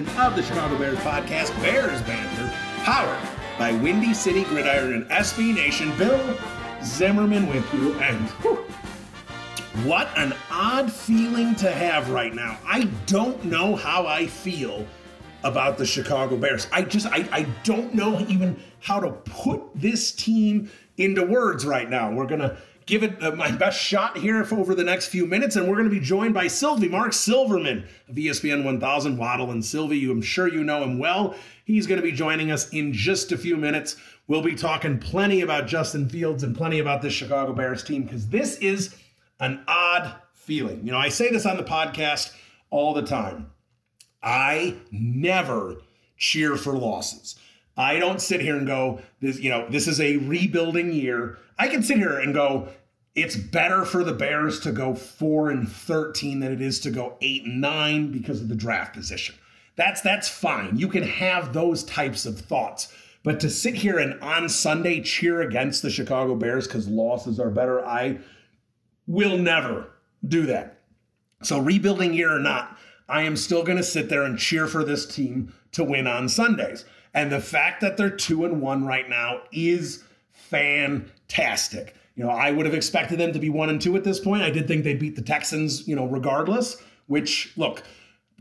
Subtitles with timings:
[0.00, 2.50] edition of the Chicago Bears podcast, Bears Banter,
[2.84, 3.18] powered
[3.58, 5.96] by Windy City Gridiron and SB Nation.
[5.98, 6.36] Bill
[6.82, 8.56] Zimmerman with you, and whew,
[9.84, 12.58] what an odd feeling to have right now.
[12.66, 14.86] I don't know how I feel
[15.42, 16.66] about the Chicago Bears.
[16.72, 21.88] I just, I, I don't know even how to put this team into words right
[21.88, 22.10] now.
[22.10, 22.56] We're to
[22.90, 25.88] give it uh, my best shot here over the next few minutes, and we're going
[25.88, 29.98] to be joined by Sylvie, Mark Silverman of ESPN 1000, Waddle and Sylvie.
[29.98, 31.36] You, I'm sure you know him well.
[31.64, 33.96] He's going to be joining us in just a few minutes.
[34.26, 38.28] We'll be talking plenty about Justin Fields and plenty about this Chicago Bears team because
[38.28, 38.96] this is
[39.38, 40.84] an odd feeling.
[40.84, 42.34] You know, I say this on the podcast
[42.70, 43.52] all the time.
[44.20, 45.76] I never
[46.16, 47.36] cheer for losses.
[47.76, 51.38] I don't sit here and go, this, you know, this is a rebuilding year.
[51.58, 52.68] I can sit here and go,
[53.22, 57.16] it's better for the Bears to go 4 and 13 than it is to go
[57.20, 59.34] 8 and 9 because of the draft position.
[59.76, 60.76] That's that's fine.
[60.76, 62.92] You can have those types of thoughts.
[63.22, 67.50] But to sit here and on Sunday cheer against the Chicago Bears cuz losses are
[67.50, 68.18] better, I
[69.06, 69.88] will never
[70.26, 70.78] do that.
[71.42, 74.84] So rebuilding year or not, I am still going to sit there and cheer for
[74.84, 76.84] this team to win on Sundays.
[77.12, 81.94] And the fact that they're 2 and 1 right now is fantastic.
[82.16, 84.42] You know, I would have expected them to be 1 and 2 at this point.
[84.42, 87.82] I did think they'd beat the Texans, you know, regardless, which look,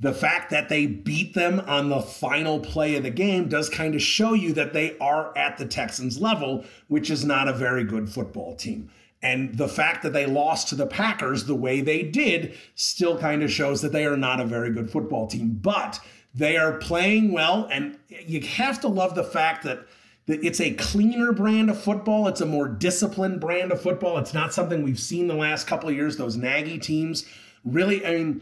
[0.02, 3.96] the fact that they beat them on the final play of the game does kind
[3.96, 7.84] of show you that they are at the Texans level, which is not a very
[7.84, 8.90] good football team.
[9.22, 13.44] And the fact that they lost to the Packers the way they did still kind
[13.44, 15.60] of shows that they are not a very good football team.
[15.62, 16.00] But
[16.34, 19.86] they are playing well, and you have to love the fact that
[20.30, 22.28] it's a cleaner brand of football.
[22.28, 24.18] It's a more disciplined brand of football.
[24.20, 26.18] It's not something we've seen the last couple of years.
[26.18, 27.26] Those Nagy teams
[27.66, 28.42] really, I mean,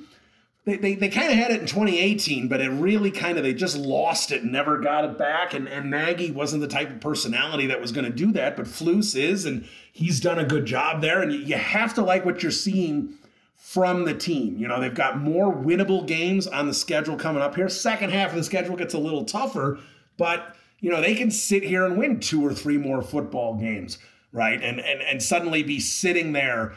[0.66, 3.54] they, they, they kind of had it in 2018, but it really kind of, they
[3.54, 5.54] just lost it and never got it back.
[5.54, 8.66] And, and Nagy wasn't the type of personality that was going to do that, but
[8.66, 11.22] Flus is, and he's done a good job there.
[11.22, 13.14] And you, you have to like what you're seeing
[13.56, 14.58] from the team.
[14.58, 17.70] You know, they've got more winnable games on the schedule coming up here.
[17.70, 19.80] Second half of the schedule gets a little tougher,
[20.18, 23.98] but you know, they can sit here and win two or three more football games,
[24.32, 24.62] right?
[24.62, 26.76] And and and suddenly be sitting there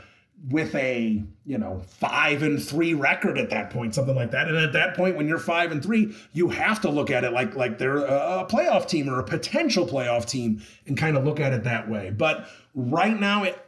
[0.48, 4.48] with a you know five and three record at that point something like that.
[4.48, 7.32] And at that point when you're five and three you have to look at it
[7.32, 11.40] like like they're a playoff team or a potential playoff team and kind of look
[11.40, 12.10] at it that way.
[12.10, 13.58] But right now it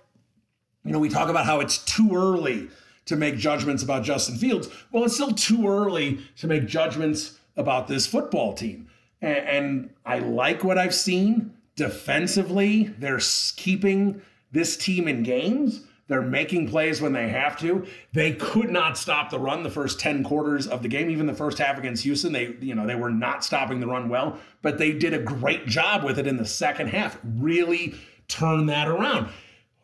[0.82, 2.70] you know we talk about how it's too early
[3.04, 4.70] to make judgments about justin fields.
[4.92, 8.88] Well it's still too early to make judgments about this football team
[9.22, 13.20] and, and i like what i've seen defensively they're
[13.56, 14.20] keeping
[14.52, 17.86] this team in games they're making plays when they have to.
[18.12, 21.32] They could not stop the run the first 10 quarters of the game, even the
[21.32, 22.32] first half against Houston.
[22.32, 25.66] They, you know, they were not stopping the run well, but they did a great
[25.66, 27.18] job with it in the second half.
[27.24, 27.94] Really
[28.28, 29.30] turned that around.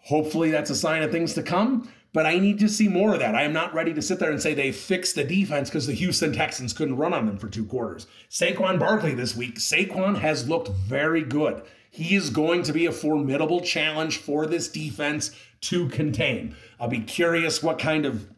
[0.01, 3.21] Hopefully that's a sign of things to come, but I need to see more of
[3.21, 3.37] that.
[3.37, 5.93] I am not ready to sit there and say they fixed the defense because the
[5.93, 8.09] Houston Texans couldn't run on them for two quarters.
[8.29, 11.63] Saquon Barkley this week, Saquon has looked very good.
[11.93, 15.31] He is going to be a formidable challenge for this defense
[15.61, 16.57] to contain.
[16.81, 18.29] I'll be curious what kind of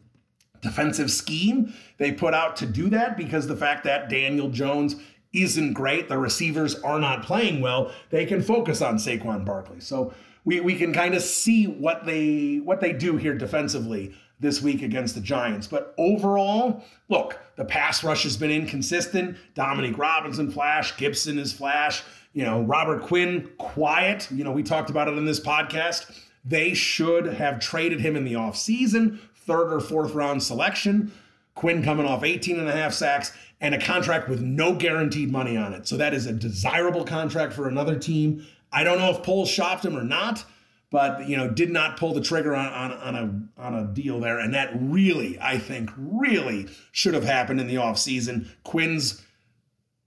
[0.61, 4.95] defensive scheme they put out to do that because the fact that Daniel Jones
[5.33, 9.79] isn't great, the receivers are not playing well, they can focus on Saquon Barkley.
[9.79, 10.13] So
[10.45, 14.81] we, we can kind of see what they what they do here defensively this week
[14.81, 15.67] against the Giants.
[15.67, 19.37] But overall, look, the pass rush has been inconsistent.
[19.53, 22.03] Dominique Robinson flash, Gibson is flash.
[22.33, 24.27] You know, Robert Quinn, quiet.
[24.31, 26.17] You know, we talked about it in this podcast.
[26.43, 31.11] They should have traded him in the offseason, third or fourth round selection.
[31.53, 35.55] Quinn coming off 18 and a half sacks and a contract with no guaranteed money
[35.55, 35.87] on it.
[35.87, 38.45] So that is a desirable contract for another team.
[38.71, 40.45] I don't know if Poles shopped him or not,
[40.91, 44.19] but you know, did not pull the trigger on, on, on a on a deal
[44.19, 44.39] there.
[44.39, 48.47] And that really, I think, really should have happened in the offseason.
[48.63, 49.21] Quinn's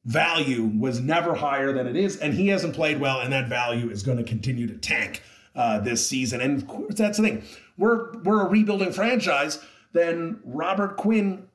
[0.05, 3.91] value was never higher than it is, and he hasn't played well, and that value
[3.91, 5.23] is going to continue to tank
[5.55, 6.41] uh, this season.
[6.41, 7.43] And of course, that's the thing.
[7.79, 9.59] We're we're a rebuilding franchise.
[9.93, 11.49] Then Robert Quinn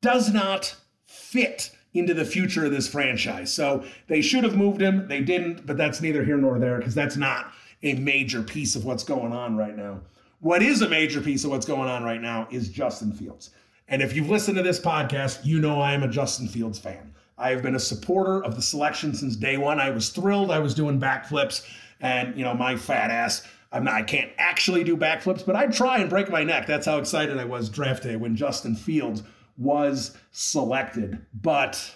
[0.00, 3.52] does not fit into the future of this franchise.
[3.52, 5.08] So they should have moved him.
[5.08, 7.52] They didn't, but that's neither here nor there because that's not
[7.82, 10.00] a major piece of what's going on right now.
[10.40, 13.50] What is a major piece of what's going on right now is Justin Fields.
[13.88, 17.14] And if you've listened to this podcast, you know I am a Justin Fields fan.
[17.38, 19.80] I have been a supporter of the selection since day one.
[19.80, 20.50] I was thrilled.
[20.50, 21.66] I was doing backflips,
[22.00, 25.72] and you know my fat ass I'm not, I can't actually do backflips, but I'd
[25.72, 26.66] try and break my neck.
[26.66, 29.22] That's how excited I was draft day when Justin Fields
[29.58, 31.26] was selected.
[31.34, 31.94] But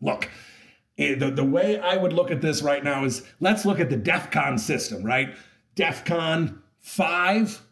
[0.00, 0.28] look,
[0.98, 3.90] eh, the, the way I would look at this right now is let's look at
[3.90, 5.34] the DEF CON system, right?
[5.74, 7.62] DEF CON 5,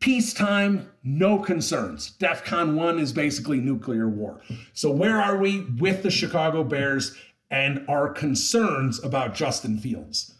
[0.00, 2.10] peacetime, no concerns.
[2.10, 4.40] DEF CON 1 is basically nuclear war.
[4.72, 7.16] So, where are we with the Chicago Bears
[7.50, 10.34] and our concerns about Justin Fields?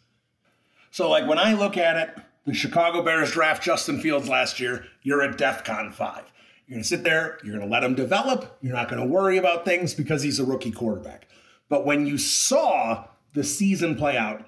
[0.91, 4.87] So, like when I look at it, the Chicago Bears draft Justin Fields last year,
[5.03, 6.33] you're at DEF CON 5.
[6.69, 9.09] You're going to sit there, you're going to let him develop, you're not going to
[9.09, 11.27] worry about things because he's a rookie quarterback.
[11.71, 14.45] But when you saw the season play out,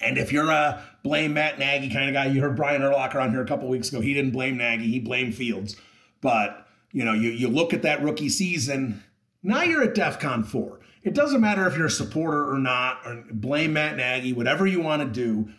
[0.00, 3.32] and if you're a blame Matt Nagy kind of guy, you heard Brian Urlacher on
[3.32, 4.00] here a couple weeks ago.
[4.00, 5.76] He didn't blame Nagy, he blamed Fields.
[6.22, 9.04] But you know, you, you look at that rookie season,
[9.42, 10.80] now you're at DEF CON 4.
[11.02, 14.80] It doesn't matter if you're a supporter or not, or blame Matt Nagy, whatever you
[14.80, 15.50] want to do.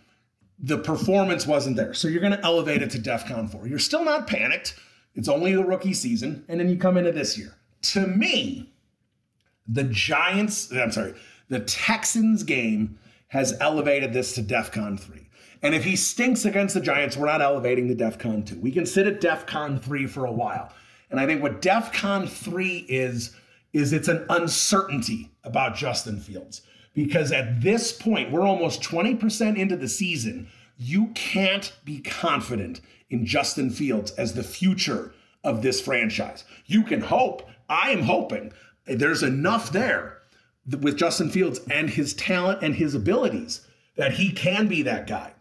[0.60, 1.94] The performance wasn't there.
[1.94, 3.68] So you're going to elevate it to DEF CON 4.
[3.68, 4.80] You're still not panicked.
[5.15, 6.45] It's only the rookie season.
[6.48, 7.56] And then you come into this year.
[7.83, 8.74] To me,
[9.68, 11.13] the Giants, I'm sorry,
[11.50, 15.27] the Texans game has elevated this to DEF CON 3.
[15.62, 18.60] And if he stinks against the Giants, we're not elevating to DEF CON 2.
[18.60, 20.71] We can sit at DEF CON 3 for a while.
[21.10, 23.36] And I think what DEF CON 3 is,
[23.71, 26.62] is it's an uncertainty about Justin Fields.
[26.94, 30.48] Because at this point, we're almost 20% into the season.
[30.78, 36.44] You can't be confident in Justin Fields as the future of this franchise.
[36.66, 37.48] You can hope.
[37.70, 38.54] I am hoping
[38.86, 40.20] there's enough there
[40.80, 45.34] with Justin Fields and his talent and his abilities that he can be that guy.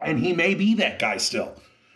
[0.00, 1.54] And he may be that guy still,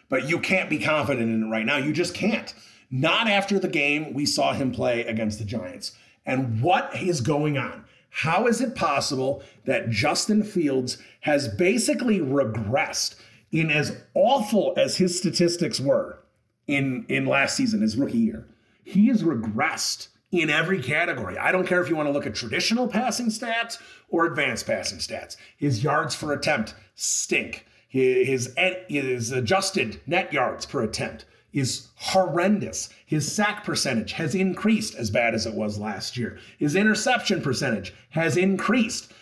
[0.09, 1.77] but you can't be confident in it right now.
[1.77, 2.53] You just can't.
[2.91, 5.93] Not after the game we saw him play against the Giants.
[6.25, 7.85] And what is going on?
[8.11, 13.17] How is it possible that Justin Fields has basically regressed
[13.53, 16.19] in as awful as his statistics were
[16.67, 18.47] in, in last season, his rookie year?
[18.85, 21.37] He has regressed in every category.
[21.37, 23.79] I don't care if you want to look at traditional passing stats
[24.09, 25.37] or advanced passing stats.
[25.57, 27.67] His yards for attempt stink.
[27.89, 28.57] His,
[28.89, 32.89] his adjusted net yards per attempt is horrendous.
[33.05, 36.39] His sack percentage has increased as bad as it was last year.
[36.59, 39.13] His interception percentage has increased.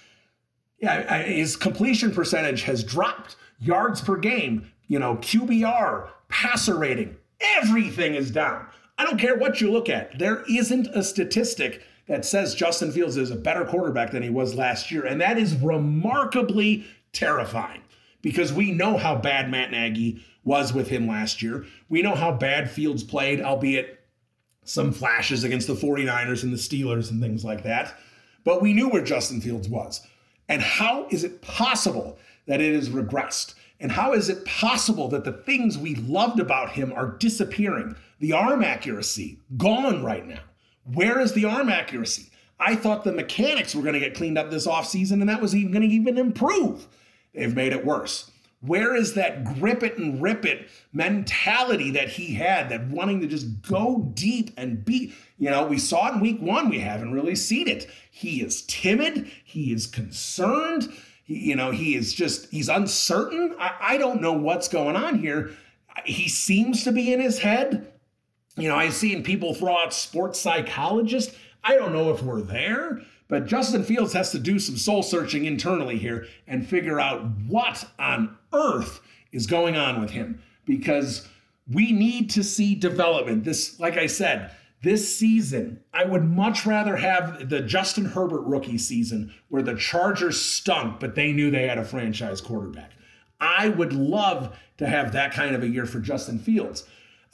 [0.80, 3.36] Yeah, his completion percentage has dropped.
[3.60, 8.66] Yards per game, you know, QBR, passer rating, everything is down.
[8.96, 10.18] I don't care what you look at.
[10.18, 14.54] There isn't a statistic that says Justin Fields is a better quarterback than he was
[14.54, 15.04] last year.
[15.04, 17.82] And that is remarkably terrifying
[18.22, 21.66] because we know how bad Matt Nagy was with him last year.
[21.88, 24.00] We know how bad Fields played, albeit
[24.64, 27.94] some flashes against the 49ers and the Steelers and things like that.
[28.44, 30.00] But we knew where Justin Fields was.
[30.48, 33.54] And how is it possible that it is regressed?
[33.80, 37.94] And how is it possible that the things we loved about him are disappearing?
[38.18, 40.40] The arm accuracy, gone right now.
[40.84, 42.30] Where is the arm accuracy?
[42.58, 45.54] I thought the mechanics were going to get cleaned up this offseason and that was
[45.54, 46.88] even going to even improve.
[47.34, 48.30] They've made it worse.
[48.60, 53.28] Where is that grip it and rip it mentality that he had, that wanting to
[53.28, 55.14] just go deep and beat?
[55.38, 56.68] You know, we saw it in week one.
[56.68, 57.88] We haven't really seen it.
[58.10, 59.30] He is timid.
[59.44, 60.92] He is concerned.
[61.22, 63.54] He, you know, he is just, he's uncertain.
[63.60, 65.52] I, I don't know what's going on here.
[66.04, 67.92] He seems to be in his head.
[68.56, 71.32] You know, I've seen people throw out sports psychologist.
[71.62, 73.02] I don't know if we're there.
[73.28, 77.84] But Justin Fields has to do some soul searching internally here and figure out what
[77.98, 79.00] on earth
[79.32, 81.28] is going on with him because
[81.70, 83.44] we need to see development.
[83.44, 84.50] This, like I said,
[84.82, 90.40] this season, I would much rather have the Justin Herbert rookie season where the Chargers
[90.40, 92.92] stunk, but they knew they had a franchise quarterback.
[93.40, 96.84] I would love to have that kind of a year for Justin Fields.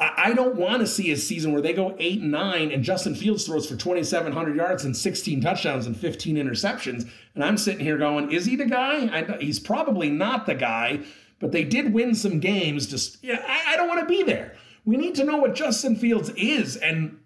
[0.00, 3.14] I don't want to see a season where they go eight and nine and Justin
[3.14, 7.08] Fields throws for 2,700 yards and 16 touchdowns and 15 interceptions.
[7.34, 9.06] And I'm sitting here going, is he the guy?
[9.06, 11.00] I, he's probably not the guy,
[11.38, 12.88] but they did win some games.
[12.88, 14.56] Just, yeah, I, I don't want to be there.
[14.84, 16.76] We need to know what Justin Fields is.
[16.76, 17.20] And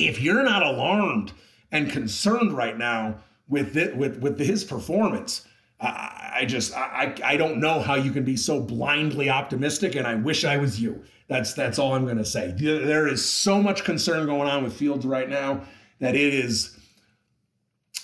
[0.00, 1.32] if you're not alarmed
[1.70, 5.46] and concerned right now with, it, with, with his performance,
[5.80, 10.06] I, I just I, I don't know how you can be so blindly optimistic, and
[10.06, 11.02] I wish I was you.
[11.32, 12.54] That's that's all I'm going to say.
[12.56, 15.62] There is so much concern going on with Fields right now
[15.98, 16.78] that it is.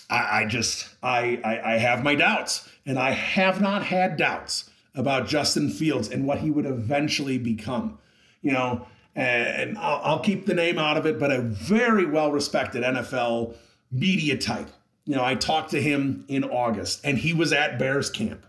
[0.09, 4.69] I, I just I, I I have my doubts, and I have not had doubts
[4.95, 7.99] about Justin Fields and what he would eventually become.
[8.41, 12.31] You know, and I'll, I'll keep the name out of it, but a very well
[12.31, 13.55] respected NFL
[13.91, 14.69] media type.
[15.05, 18.45] You know, I talked to him in August, and he was at Bears camp,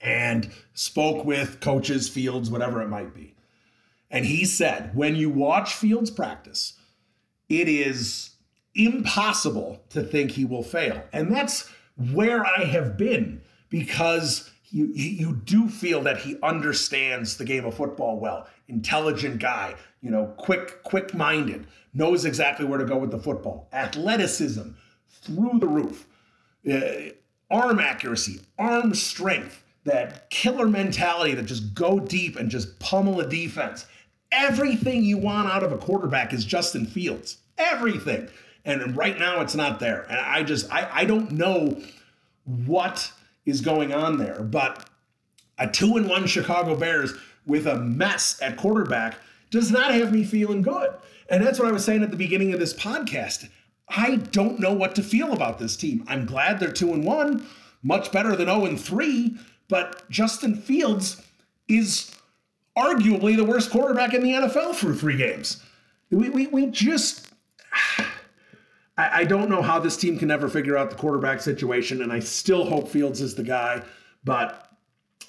[0.00, 3.34] and spoke with coaches, Fields, whatever it might be.
[4.10, 6.74] And he said, when you watch Fields practice,
[7.48, 8.30] it is
[8.74, 11.02] impossible to think he will fail.
[11.12, 11.70] And that's
[12.12, 17.74] where I have been because you, you do feel that he understands the game of
[17.74, 18.48] football well.
[18.68, 23.68] Intelligent guy, you know, quick, quick minded, knows exactly where to go with the football.
[23.72, 24.70] Athleticism
[25.08, 26.06] through the roof,
[26.70, 27.12] uh,
[27.50, 33.26] arm accuracy, arm strength, that killer mentality that just go deep and just pummel a
[33.26, 33.86] defense.
[34.32, 37.38] Everything you want out of a quarterback is Justin Fields.
[37.58, 38.28] Everything.
[38.64, 40.02] And right now it's not there.
[40.08, 41.80] And I just, I, I don't know
[42.44, 43.12] what
[43.44, 44.42] is going on there.
[44.42, 44.88] But
[45.58, 47.12] a two and one Chicago Bears
[47.46, 49.16] with a mess at quarterback
[49.50, 50.90] does not have me feeling good.
[51.28, 53.48] And that's what I was saying at the beginning of this podcast.
[53.88, 56.04] I don't know what to feel about this team.
[56.06, 57.46] I'm glad they're two and one,
[57.82, 59.36] much better than 0 and 3,
[59.68, 61.22] but Justin Fields
[61.68, 62.14] is
[62.80, 65.62] arguably the worst quarterback in the NFL through three games.
[66.10, 67.28] We, we, we just.
[68.98, 72.12] I, I don't know how this team can ever figure out the quarterback situation, and
[72.12, 73.82] I still hope Fields is the guy,
[74.24, 74.70] but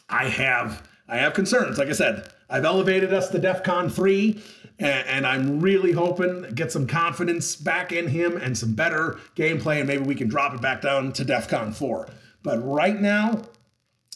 [0.10, 1.78] I have I have concerns.
[1.78, 4.42] Like I said, I've elevated us to DEFCON 3,
[4.80, 9.80] and, and I'm really hoping get some confidence back in him and some better gameplay,
[9.80, 12.10] and maybe we can drop it back down to DEFCON 4.
[12.44, 13.44] But right now,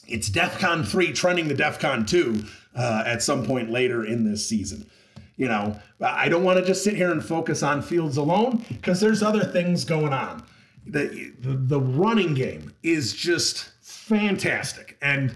[0.07, 4.89] it's DEFCON 3 trending to DEFCON 2 uh, at some point later in this season.
[5.37, 9.01] You know, I don't want to just sit here and focus on Fields alone because
[9.01, 10.43] there's other things going on.
[10.85, 14.97] The, the, the running game is just fantastic.
[15.01, 15.35] And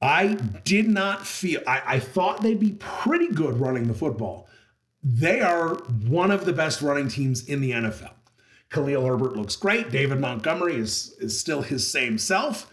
[0.00, 4.48] I did not feel, I, I thought they'd be pretty good running the football.
[5.04, 5.74] They are
[6.08, 8.12] one of the best running teams in the NFL.
[8.70, 9.90] Khalil Herbert looks great.
[9.90, 12.72] David Montgomery is, is still his same self.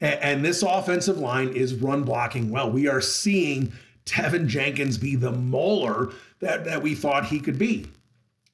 [0.00, 2.70] And this offensive line is run blocking well.
[2.70, 3.72] We are seeing
[4.06, 7.86] Teven Jenkins be the mauler that, that we thought he could be.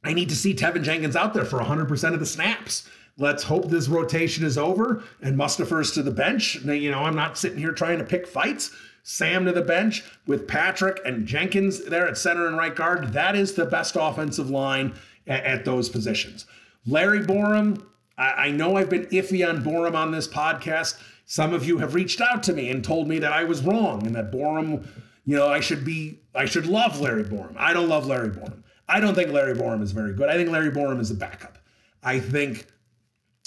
[0.03, 2.89] I need to see Teven Jenkins out there for 100% of the snaps.
[3.19, 6.65] Let's hope this rotation is over and Mustipher's to the bench.
[6.65, 8.73] Now, you know, I'm not sitting here trying to pick fights.
[9.03, 13.13] Sam to the bench with Patrick and Jenkins there at center and right guard.
[13.13, 14.95] That is the best offensive line
[15.29, 16.45] at, at those positions.
[16.87, 17.85] Larry Borom,
[18.19, 21.01] I, I know I've been iffy on Borom on this podcast.
[21.27, 24.07] Some of you have reached out to me and told me that I was wrong
[24.07, 24.87] and that Borom,
[25.25, 27.55] you know, I should be, I should love Larry Borom.
[27.59, 28.63] I don't love Larry Borom.
[28.89, 30.29] I don't think Larry Borom is very good.
[30.29, 31.59] I think Larry Borom is a backup.
[32.05, 32.69] I think,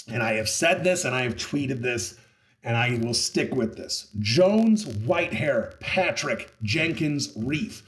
[0.06, 2.18] and I have said this and I have tweeted this,
[2.62, 7.80] and I will stick with this Jones, Whitehair, Patrick, Jenkins, Reiff.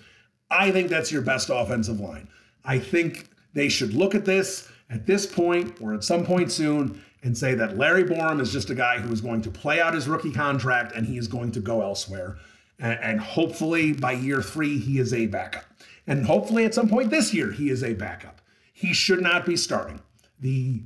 [0.51, 2.29] I think that's your best offensive line.
[2.65, 7.03] I think they should look at this at this point or at some point soon
[7.23, 9.95] and say that Larry Borom is just a guy who is going to play out
[9.95, 12.37] his rookie contract and he is going to go elsewhere.
[12.79, 15.64] And, and hopefully by year three, he is a backup.
[16.07, 18.41] And hopefully at some point this year, he is a backup.
[18.73, 20.00] He should not be starting.
[20.41, 20.83] The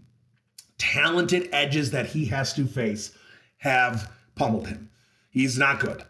[0.76, 3.16] talented edges that he has to face
[3.58, 4.90] have pummeled him.
[5.30, 6.04] He's not good.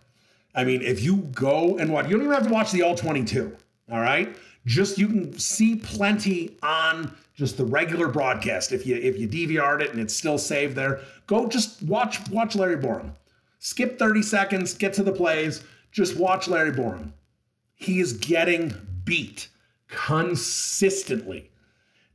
[0.54, 2.96] I mean, if you go and watch, you don't even have to watch the All
[2.96, 3.56] 22,
[3.92, 4.34] all right?
[4.66, 8.72] Just you can see plenty on just the regular broadcast.
[8.72, 12.54] If you if you DVR'd it and it's still saved there, go just watch watch
[12.54, 13.12] Larry Borom.
[13.58, 17.12] Skip 30 seconds, get to the plays, just watch Larry Borom.
[17.74, 19.48] He is getting beat
[19.88, 21.50] consistently.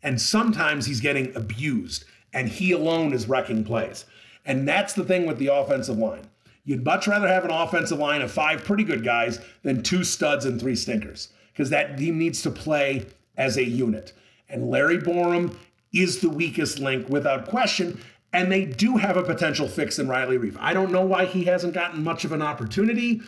[0.03, 4.05] And sometimes he's getting abused, and he alone is wrecking plays.
[4.45, 6.27] And that's the thing with the offensive line.
[6.63, 10.45] You'd much rather have an offensive line of five pretty good guys than two studs
[10.45, 13.05] and three stinkers, because that team needs to play
[13.37, 14.13] as a unit.
[14.49, 15.55] And Larry Borom
[15.93, 17.99] is the weakest link without question.
[18.33, 20.57] And they do have a potential fix in Riley Reiff.
[20.59, 23.21] I don't know why he hasn't gotten much of an opportunity.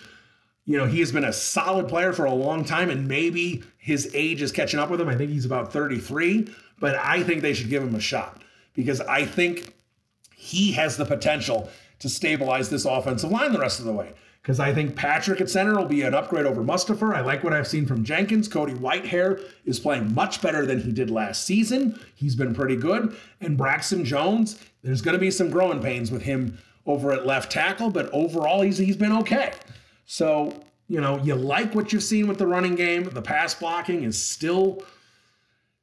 [0.65, 4.09] You know, he has been a solid player for a long time, and maybe his
[4.13, 5.09] age is catching up with him.
[5.09, 6.47] I think he's about 33,
[6.79, 8.41] but I think they should give him a shot
[8.73, 9.73] because I think
[10.33, 14.13] he has the potential to stabilize this offensive line the rest of the way
[14.43, 17.15] because I think Patrick at center will be an upgrade over Mustipher.
[17.15, 18.49] I like what I've seen from Jenkins.
[18.49, 21.97] Cody Whitehair is playing much better than he did last season.
[22.13, 23.15] He's been pretty good.
[23.39, 27.53] And Braxton Jones, there's going to be some growing pains with him over at left
[27.53, 29.53] tackle, but overall, he's, he's been okay.
[30.05, 30.53] So,
[30.89, 33.05] you know, you like what you've seen with the running game.
[33.05, 34.83] The pass blocking is still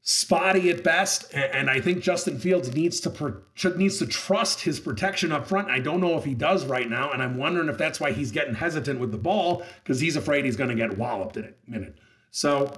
[0.02, 3.42] spotty at best, and I think Justin Fields needs to
[3.76, 5.68] needs to trust his protection up front.
[5.68, 8.30] I don't know if he does right now, and I'm wondering if that's why he's
[8.30, 11.70] getting hesitant with the ball because he's afraid he's going to get walloped in a
[11.70, 11.98] minute.
[12.30, 12.72] So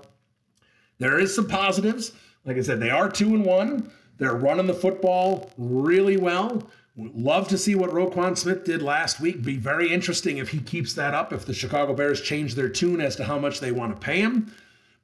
[0.98, 2.12] there is some positives.
[2.44, 3.90] Like I said, they are two and one.
[4.18, 6.68] They're running the football really well.
[6.96, 9.42] Love to see what Roquan Smith did last week.
[9.42, 13.00] Be very interesting if he keeps that up, if the Chicago Bears change their tune
[13.00, 14.52] as to how much they want to pay him.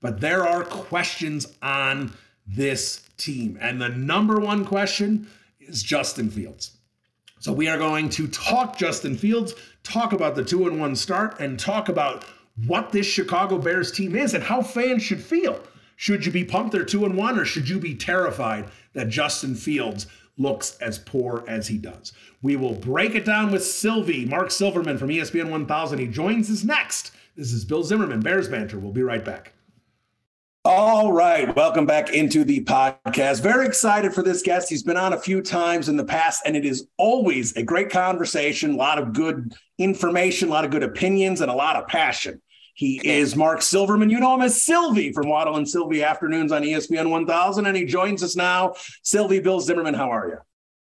[0.00, 2.12] But there are questions on
[2.46, 3.58] this team.
[3.60, 5.28] And the number one question
[5.60, 6.72] is Justin Fields.
[7.40, 11.38] So we are going to talk Justin Fields, talk about the two and one start,
[11.40, 12.24] and talk about
[12.66, 15.60] what this Chicago Bears team is and how fans should feel.
[15.96, 19.54] Should you be pumped they're two and one, or should you be terrified that Justin
[19.54, 20.06] Fields
[20.38, 22.12] looks as poor as he does.
[22.42, 25.98] We will break it down with Sylvie, Mark Silverman from ESPN 1000.
[25.98, 27.10] He joins us next.
[27.36, 28.78] This is Bill Zimmerman, Bears Banter.
[28.78, 29.52] We'll be right back.
[30.64, 33.40] All right, welcome back into the podcast.
[33.40, 34.68] Very excited for this guest.
[34.68, 37.90] He's been on a few times in the past, and it is always a great
[37.90, 41.86] conversation, a lot of good information, a lot of good opinions, and a lot of
[41.86, 42.42] passion.
[42.74, 44.10] He is Mark Silverman.
[44.10, 47.84] You know him as Sylvie from Waddle and Sylvie Afternoons on ESPN 1000, and he
[47.84, 48.74] joins us now.
[49.04, 50.38] Sylvie, Bill Zimmerman, how are you?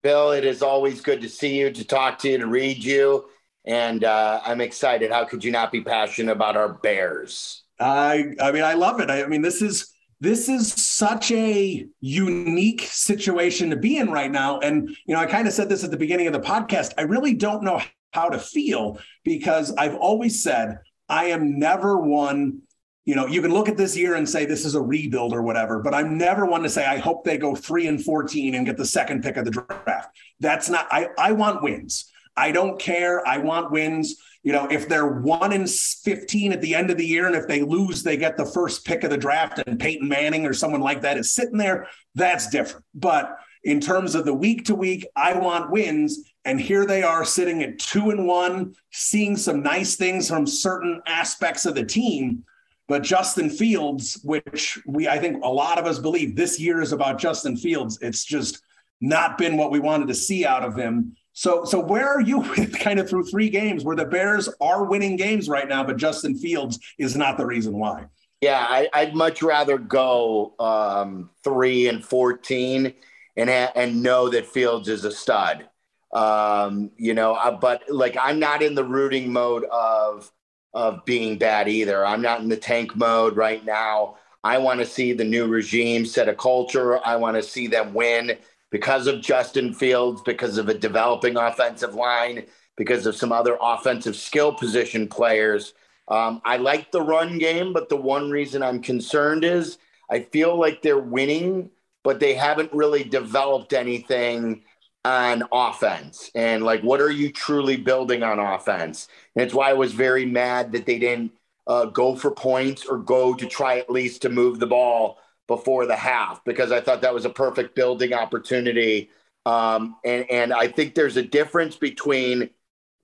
[0.02, 3.28] Bill, it is always good to see you, to talk to you, to read you.
[3.66, 5.12] And uh, I'm excited.
[5.12, 7.59] How could you not be passionate about our Bears?
[7.80, 9.10] I, I mean, I love it.
[9.10, 14.30] I, I mean, this is this is such a unique situation to be in right
[14.30, 14.58] now.
[14.58, 16.92] And you know, I kind of said this at the beginning of the podcast.
[16.99, 17.80] I really don't know
[18.12, 22.60] how to feel because I've always said I am never one,
[23.04, 25.42] you know, you can look at this year and say this is a rebuild or
[25.42, 28.66] whatever, but I'm never one to say I hope they go three and 14 and
[28.66, 30.16] get the second pick of the draft.
[30.38, 32.10] That's not, I, I want wins.
[32.37, 33.26] I don't care.
[33.26, 34.16] I want wins.
[34.42, 37.47] You know, if they're one in 15 at the end of the year, and if
[37.47, 40.80] they lose, they get the first pick of the draft, and Peyton Manning or someone
[40.80, 42.85] like that is sitting there, that's different.
[42.94, 46.18] But in terms of the week to week, I want wins.
[46.44, 51.02] And here they are sitting at two and one, seeing some nice things from certain
[51.06, 52.44] aspects of the team.
[52.88, 56.92] But Justin Fields, which we I think a lot of us believe this year is
[56.92, 58.62] about Justin Fields, it's just
[59.00, 61.14] not been what we wanted to see out of him.
[61.32, 62.43] So, so where are you
[62.80, 66.36] kind of through three games where the Bears are winning games right now, but Justin
[66.36, 68.06] Fields is not the reason why?
[68.40, 68.64] Yeah,
[68.95, 72.95] I, would much rather go um, three and fourteen
[73.36, 75.69] and and know that Fields is a stud.
[76.12, 80.32] Um, you know, uh, but like I'm not in the rooting mode of
[80.73, 82.04] of being bad either.
[82.04, 84.16] I'm not in the tank mode right now.
[84.43, 87.04] I want to see the new regime set a culture.
[87.04, 88.38] I want to see them win
[88.71, 94.17] because of Justin Fields, because of a developing offensive line, because of some other offensive
[94.17, 95.75] skill position players.
[96.09, 99.78] Um, I like the run game, but the one reason I'm concerned is
[100.11, 101.71] I feel like they're winning,
[102.02, 104.63] but they haven't really developed anything
[105.04, 109.73] on offense and like what are you truly building on offense and it's why i
[109.73, 111.33] was very mad that they didn't
[111.67, 115.19] uh, go for points or go to try at least to move the ball
[115.50, 119.10] before the half because i thought that was a perfect building opportunity.
[119.45, 122.50] Um, and and i think there's a difference between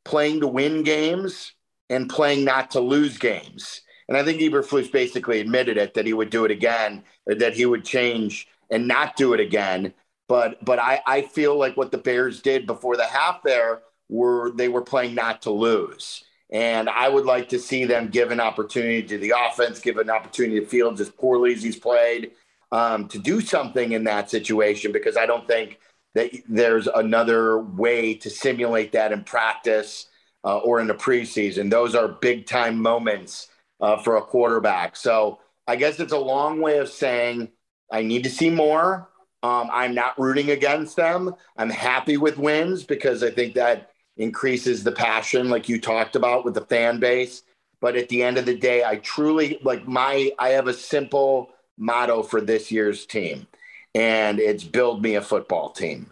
[0.05, 1.55] playing to win games
[1.91, 3.81] and playing not to lose games.
[4.09, 7.67] And i think eberflus basically admitted it that he would do it again that he
[7.67, 9.93] would change and not do it again.
[10.29, 14.53] But but I, I feel like what the Bears did before the half there were
[14.53, 16.23] they were playing not to lose.
[16.51, 20.11] And I would like to see them give an opportunity to the offense, give an
[20.11, 22.33] opportunity to Fields as poorly as he's played,
[22.71, 25.81] um, to do something in that situation because I don't think
[26.15, 30.07] that there's another way to simulate that in practice
[30.45, 31.71] uh, or in the preseason.
[31.71, 33.49] Those are big time moments
[33.81, 34.97] uh, for a quarterback.
[34.97, 37.51] So I guess it's a long way of saying
[37.91, 39.09] I need to see more.
[39.43, 41.35] Um, I'm not rooting against them.
[41.57, 46.45] I'm happy with wins because I think that increases the passion, like you talked about
[46.45, 47.43] with the fan base.
[47.81, 51.51] But at the end of the day, I truly like my, I have a simple
[51.77, 53.47] motto for this year's team,
[53.95, 56.11] and it's build me a football team.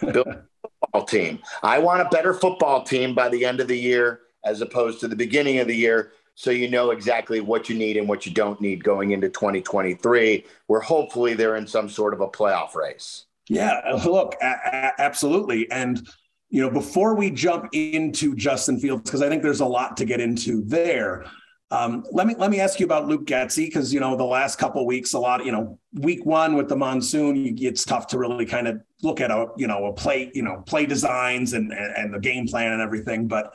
[0.00, 0.42] Build a
[0.80, 1.38] football team.
[1.62, 5.08] I want a better football team by the end of the year as opposed to
[5.08, 8.32] the beginning of the year so you know exactly what you need and what you
[8.32, 13.26] don't need going into 2023 where hopefully they're in some sort of a playoff race
[13.48, 16.08] yeah look a- a- absolutely and
[16.54, 20.04] you know before we jump into justin fields because i think there's a lot to
[20.04, 21.24] get into there
[21.70, 24.60] um, let me let me ask you about Luke Getsy because you know the last
[24.60, 28.18] couple weeks, a lot you know week one with the monsoon, you, it's tough to
[28.18, 31.72] really kind of look at a you know a play you know play designs and,
[31.72, 33.26] and the game plan and everything.
[33.26, 33.54] But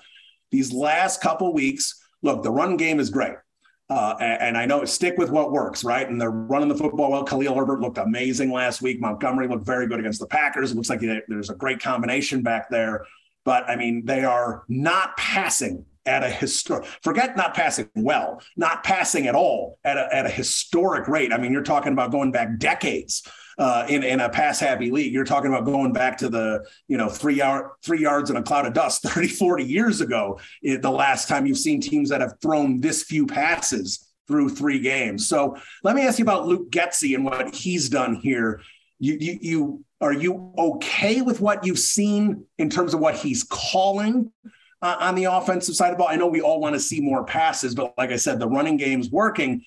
[0.51, 3.35] these last couple weeks, look, the run game is great.
[3.89, 6.07] Uh, and, and, I know stick with what works, right?
[6.07, 7.23] And they're running the football well.
[7.23, 9.01] Khalil Herbert looked amazing last week.
[9.01, 10.71] Montgomery looked very good against the Packers.
[10.71, 13.07] It looks like there's a great combination back there.
[13.45, 18.83] But I mean, they are not passing at a historic, forget not passing well, not
[18.83, 21.33] passing at all at a, at a historic rate.
[21.33, 23.23] I mean, you're talking about going back decades
[23.59, 25.13] uh, in in a pass happy league.
[25.13, 28.41] You're talking about going back to the you know three yard three yards in a
[28.41, 30.39] cloud of dust 30, 40 years ago.
[30.63, 35.27] the last time you've seen teams that have thrown this few passes through three games.
[35.27, 38.61] So let me ask you about Luke Getsy and what he's done here.
[38.99, 43.43] You, you, you are you okay with what you've seen in terms of what he's
[43.43, 44.31] calling
[44.81, 46.07] uh, on the offensive side of the ball?
[46.09, 48.77] I know we all want to see more passes, but like I said, the running
[48.77, 49.63] game's working.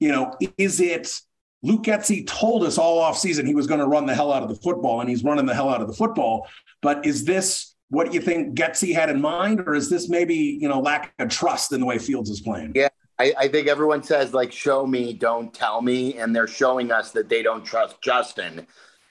[0.00, 1.20] You know, is it
[1.62, 4.42] Luke Getsy told us all off season he was going to run the hell out
[4.42, 6.48] of the football, and he's running the hell out of the football.
[6.80, 10.68] But is this what you think Getsy had in mind, or is this maybe you
[10.68, 12.72] know lack of trust in the way Fields is playing?
[12.74, 16.90] Yeah, I, I, think everyone says like show me, don't tell me, and they're showing
[16.90, 18.66] us that they don't trust Justin.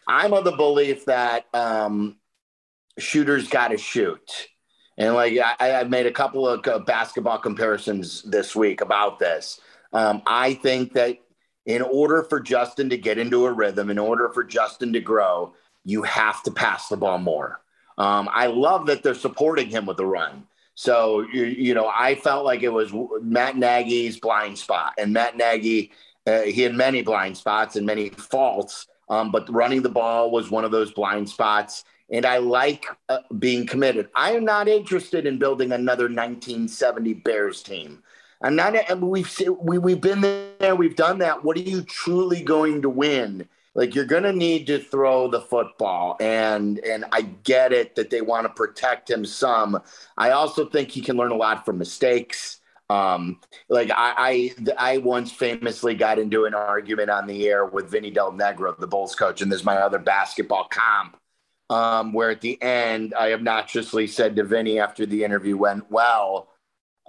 [0.07, 2.17] I'm of the belief that um,
[2.97, 4.47] shooters got to shoot,
[4.97, 9.59] and like I, I made a couple of uh, basketball comparisons this week about this.
[9.93, 11.17] Um, I think that
[11.65, 15.53] in order for Justin to get into a rhythm, in order for Justin to grow,
[15.85, 17.61] you have to pass the ball more.
[17.97, 20.45] Um, I love that they're supporting him with the run.
[20.75, 25.35] So you, you know, I felt like it was Matt Nagy's blind spot, and Matt
[25.35, 25.91] Nagy,
[26.25, 30.49] uh, he had many blind spots and many faults, um, but running the ball was
[30.49, 31.83] one of those blind spots.
[32.11, 34.09] And I like uh, being committed.
[34.15, 38.01] I am not interested in building another 1970 Bears team.
[38.41, 38.99] I'm not.
[38.99, 40.75] We've we, we've been there.
[40.75, 41.43] We've done that.
[41.43, 43.47] What are you truly going to win?
[43.75, 48.09] like you're going to need to throw the football and and I get it that
[48.09, 49.81] they want to protect him some.
[50.17, 52.59] I also think he can learn a lot from mistakes.
[52.89, 57.89] Um, like I, I, I once famously got into an argument on the air with
[57.89, 61.15] Vinny Del Negro, the Bulls coach, and there's my other basketball comp.
[61.69, 66.49] Um, where at the end, I obnoxiously said to Vinny after the interview went well,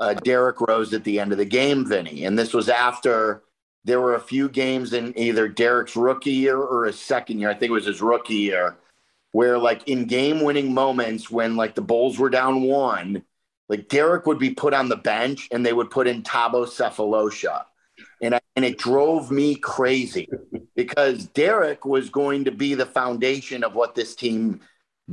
[0.01, 3.43] uh, Derrick Rose at the end of the game, Vinny, and this was after
[3.85, 7.51] there were a few games in either Derrick's rookie year or his second year.
[7.51, 8.77] I think it was his rookie year,
[9.33, 13.23] where like in game winning moments when like the Bulls were down one,
[13.69, 17.65] like Derrick would be put on the bench and they would put in Thabo Sefolosha.
[18.23, 20.29] And, I, and it drove me crazy
[20.75, 24.61] because Derrick was going to be the foundation of what this team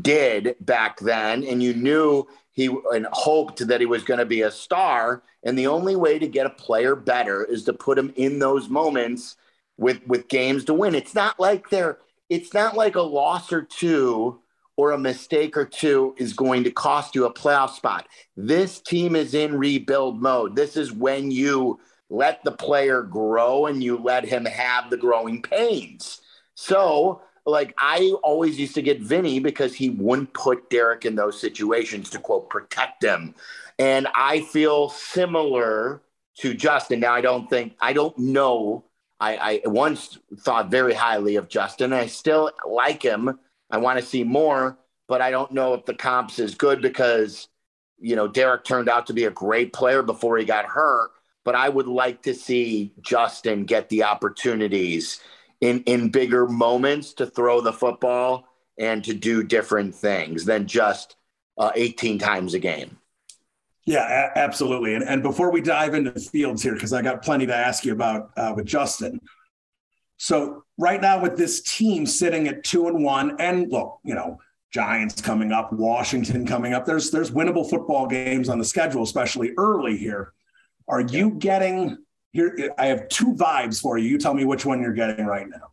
[0.01, 1.43] did back then.
[1.43, 5.21] And you knew he and hoped that he was going to be a star.
[5.43, 8.67] And the only way to get a player better is to put him in those
[8.67, 9.37] moments
[9.77, 10.95] with with games to win.
[10.95, 14.39] It's not like they're it's not like a loss or two
[14.75, 18.07] or a mistake or two is going to cost you a playoff spot.
[18.35, 20.55] This team is in rebuild mode.
[20.55, 25.43] This is when you let the player grow and you let him have the growing
[25.43, 26.21] pains.
[26.55, 31.39] So like I always used to get Vinny because he wouldn't put Derrick in those
[31.39, 33.33] situations to quote protect him.
[33.79, 36.01] And I feel similar
[36.39, 36.99] to Justin.
[36.99, 38.83] Now I don't think I don't know.
[39.19, 41.93] I, I once thought very highly of Justin.
[41.93, 43.39] I still like him.
[43.71, 47.47] I want to see more, but I don't know if the comps is good because
[47.97, 51.11] you know Derrick turned out to be a great player before he got hurt.
[51.45, 55.21] But I would like to see Justin get the opportunities
[55.61, 61.15] in in bigger moments to throw the football and to do different things than just
[61.57, 62.97] uh, 18 times a game.
[63.85, 64.93] Yeah, a- absolutely.
[64.93, 67.85] And, and before we dive into the fields here, because I got plenty to ask
[67.85, 69.19] you about uh, with Justin.
[70.17, 74.39] So right now with this team sitting at two and one, and look, you know,
[74.71, 76.85] Giants coming up, Washington coming up.
[76.85, 80.33] There's there's winnable football games on the schedule, especially early here.
[80.87, 81.97] Are you getting
[82.37, 84.07] here I have two vibes for you.
[84.07, 85.71] You tell me which one you're getting right now.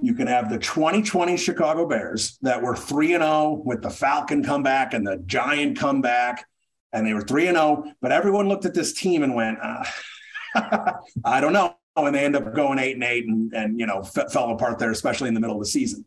[0.00, 4.42] You can have the 2020 Chicago Bears that were 3 and 0 with the Falcon
[4.42, 6.46] comeback and the Giant comeback
[6.94, 9.84] and they were 3 and 0, but everyone looked at this team and went uh,
[11.24, 14.00] I don't know and they end up going 8 and 8 and and you know
[14.00, 16.06] f- fell apart there especially in the middle of the season.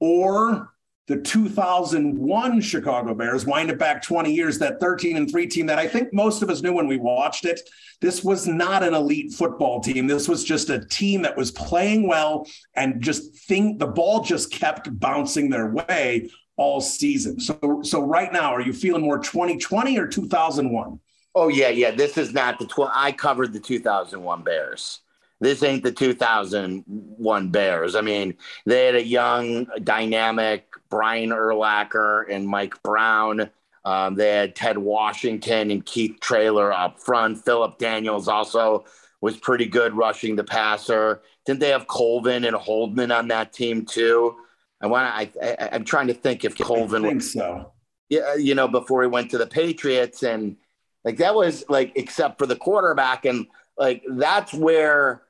[0.00, 0.72] Or
[1.06, 5.78] the 2001 Chicago Bears wind it back 20 years, that 13 and 3 team that
[5.78, 7.60] I think most of us knew when we watched it.
[8.00, 10.06] This was not an elite football team.
[10.06, 14.50] This was just a team that was playing well and just think the ball just
[14.50, 17.38] kept bouncing their way all season.
[17.38, 21.00] So so right now, are you feeling more 2020 or 2001?
[21.34, 21.90] Oh yeah, yeah.
[21.90, 22.92] This is not the 12.
[22.94, 25.00] I covered the 2001 Bears
[25.40, 27.96] this ain't the 2001 Bears.
[27.96, 33.50] I mean, they had a young, dynamic Brian Urlacher and Mike Brown.
[33.84, 37.44] Um, they had Ted Washington and Keith Traylor up front.
[37.44, 38.84] Philip Daniels also
[39.20, 41.20] was pretty good rushing the passer.
[41.46, 44.36] Didn't they have Colvin and Holdman on that team too?
[44.80, 47.04] I want I, I am trying to think if Colvin.
[47.04, 47.72] I think so.
[48.08, 50.56] Yeah, you know, before he went to the Patriots, and
[51.04, 55.23] like that was like except for the quarterback, and like that's where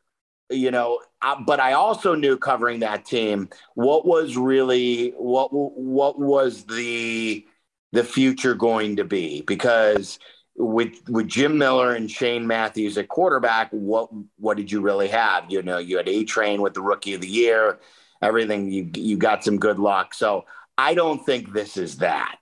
[0.55, 6.19] you know, uh, but I also knew covering that team what was really what what
[6.19, 7.47] was the
[7.93, 10.19] the future going to be because
[10.57, 15.45] with with Jim Miller and Shane Matthews at quarterback, what what did you really have?
[15.49, 17.81] You know, you had A Train with the Rookie of the Year,
[18.23, 18.71] everything.
[18.71, 20.15] You you got some good luck.
[20.15, 20.45] So
[20.79, 22.37] I don't think this is that.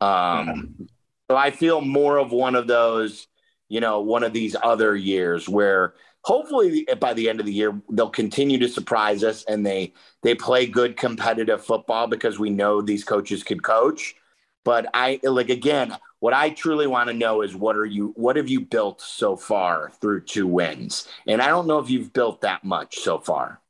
[0.00, 0.88] Um,
[1.30, 3.26] so I feel more of one of those,
[3.68, 7.52] you know, one of these other years where hopefully eh, by the end of the
[7.52, 12.50] year they'll continue to surprise us and they they play good competitive football because we
[12.50, 14.16] know these coaches could coach.
[14.64, 18.36] But I like again, what I truly want to know is what are you what
[18.36, 21.08] have you built so far through two wins?
[21.26, 23.60] And I don't know if you've built that much so far.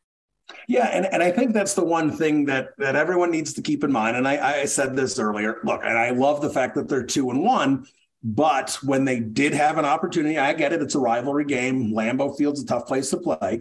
[0.66, 3.84] Yeah, and, and I think that's the one thing that that everyone needs to keep
[3.84, 4.16] in mind.
[4.16, 5.58] And I, I said this earlier.
[5.62, 7.86] Look, and I love the fact that they're two and one,
[8.22, 11.92] but when they did have an opportunity, I get it, it's a rivalry game.
[11.92, 13.60] Lambeau Field's a tough place to play.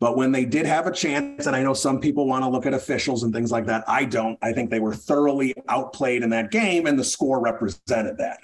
[0.00, 2.64] But when they did have a chance, and I know some people want to look
[2.64, 4.38] at officials and things like that, I don't.
[4.42, 8.38] I think they were thoroughly outplayed in that game, and the score represented that.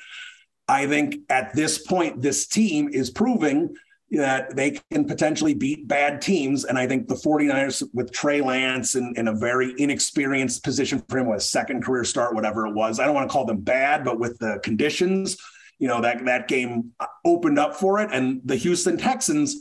[0.69, 3.75] I think at this point, this team is proving
[4.11, 6.65] that they can potentially beat bad teams.
[6.65, 11.19] And I think the 49ers with Trey Lance in, in a very inexperienced position for
[11.19, 13.01] him, with second career start, whatever it was.
[13.01, 15.37] I don't want to call them bad, but with the conditions,
[15.79, 16.93] you know, that that game
[17.25, 18.11] opened up for it.
[18.13, 19.57] And the Houston Texans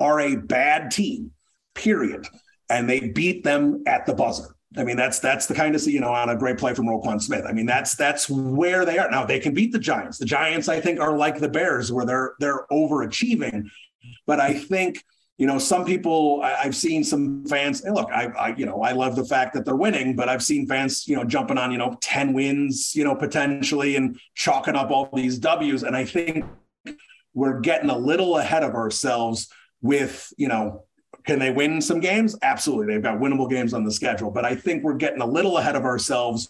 [0.00, 1.32] are a bad team
[1.74, 2.26] period.
[2.68, 4.56] And they beat them at the buzzer.
[4.76, 7.20] I mean, that's that's the kind of you know on a great play from Roquan
[7.22, 7.44] Smith.
[7.48, 9.24] I mean, that's that's where they are now.
[9.24, 10.18] They can beat the Giants.
[10.18, 13.68] The Giants, I think, are like the Bears, where they're they're overachieving.
[14.26, 15.02] But I think
[15.38, 17.82] you know some people I, have seen some fans.
[17.82, 20.42] And look, I, I you know I love the fact that they're winning, but I've
[20.42, 24.76] seen fans you know jumping on you know ten wins you know potentially and chalking
[24.76, 25.82] up all these Ws.
[25.82, 26.44] And I think
[27.34, 29.48] we're getting a little ahead of ourselves
[29.82, 30.84] with you know
[31.26, 32.38] can they win some games?
[32.40, 32.86] Absolutely.
[32.86, 35.74] They've got winnable games on the schedule, but I think we're getting a little ahead
[35.74, 36.48] of ourselves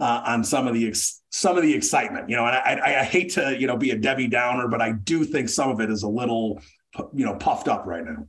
[0.00, 2.28] uh, on some of the ex- some of the excitement.
[2.28, 4.92] You know, and I, I, hate to you know be a Debbie Downer, but I
[4.92, 6.60] do think some of it is a little
[7.14, 8.26] you know puffed up right now.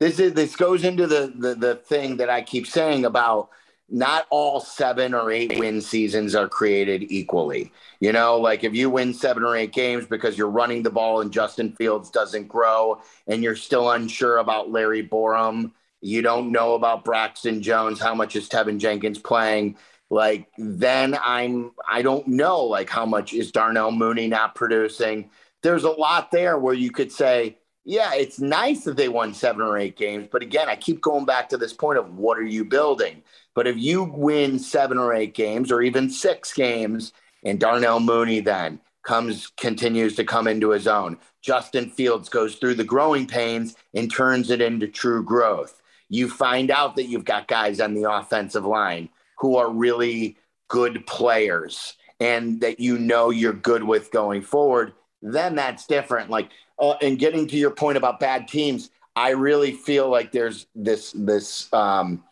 [0.00, 3.50] This is this goes into the the, the thing that I keep saying about
[3.88, 7.72] not all seven or eight win seasons are created equally.
[8.00, 11.20] You know, like if you win seven or eight games because you're running the ball
[11.20, 16.74] and Justin Fields doesn't grow and you're still unsure about Larry Borom, you don't know
[16.74, 19.76] about Braxton Jones, how much is Teven Jenkins playing?
[20.10, 25.30] Like then I'm I don't know like how much is Darnell Mooney not producing.
[25.62, 29.62] There's a lot there where you could say, yeah, it's nice that they won seven
[29.62, 30.28] or eight games.
[30.30, 33.22] But again, I keep going back to this point of what are you building?
[33.54, 38.40] But if you win seven or eight games or even six games, and Darnell Mooney
[38.40, 43.74] then comes continues to come into his own, Justin Fields goes through the growing pains
[43.94, 45.80] and turns it into true growth.
[46.10, 50.36] You find out that you've got guys on the offensive line who are really
[50.68, 56.28] good players and that you know you're good with going forward, then that's different.
[56.28, 60.66] Like, uh, and getting to your point about bad teams, I really feel like there's
[60.74, 62.22] this this um,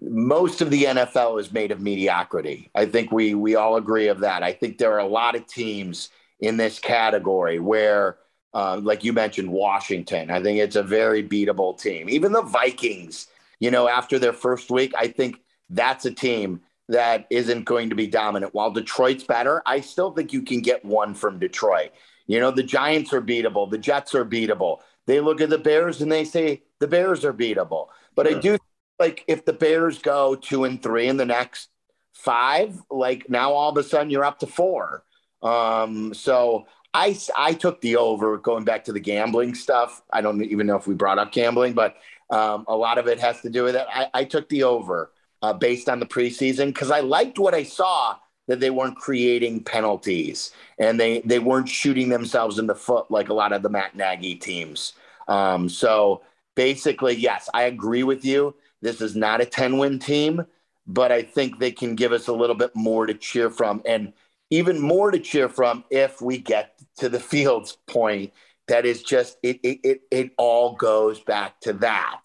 [0.00, 2.70] most of the NFL is made of mediocrity.
[2.74, 4.42] I think we we all agree of that.
[4.42, 8.18] I think there are a lot of teams in this category where,
[8.54, 10.30] uh, like you mentioned, Washington.
[10.30, 12.08] I think it's a very beatable team.
[12.08, 15.40] Even the Vikings, you know, after their first week, I think
[15.70, 18.54] that's a team that isn't going to be dominant.
[18.54, 21.90] While Detroit's better, I still think you can get one from Detroit.
[22.26, 24.80] You know, the Giants are beatable, the Jets are beatable.
[25.06, 27.88] They look at the Bears and they say the Bears are beatable.
[28.14, 28.58] But I do
[28.98, 31.68] like if the Bears go two and three in the next
[32.12, 35.04] five, like now all of a sudden you're up to four.
[35.42, 40.02] Um, so I, I took the over going back to the gambling stuff.
[40.10, 41.96] I don't even know if we brought up gambling, but
[42.30, 43.86] um, a lot of it has to do with it.
[43.88, 45.12] I, I took the over
[45.42, 49.62] uh, based on the preseason because I liked what I saw that they weren't creating
[49.64, 53.68] penalties and they, they weren't shooting themselves in the foot like a lot of the
[53.68, 54.92] Matt Nagy teams.
[55.28, 56.22] Um, so
[56.54, 58.54] basically, yes, I agree with you.
[58.82, 60.46] This is not a 10 win team,
[60.86, 64.12] but I think they can give us a little bit more to cheer from and
[64.50, 68.32] even more to cheer from if we get to the Fields point.
[68.68, 72.22] That is just, it, it, it, it all goes back to that.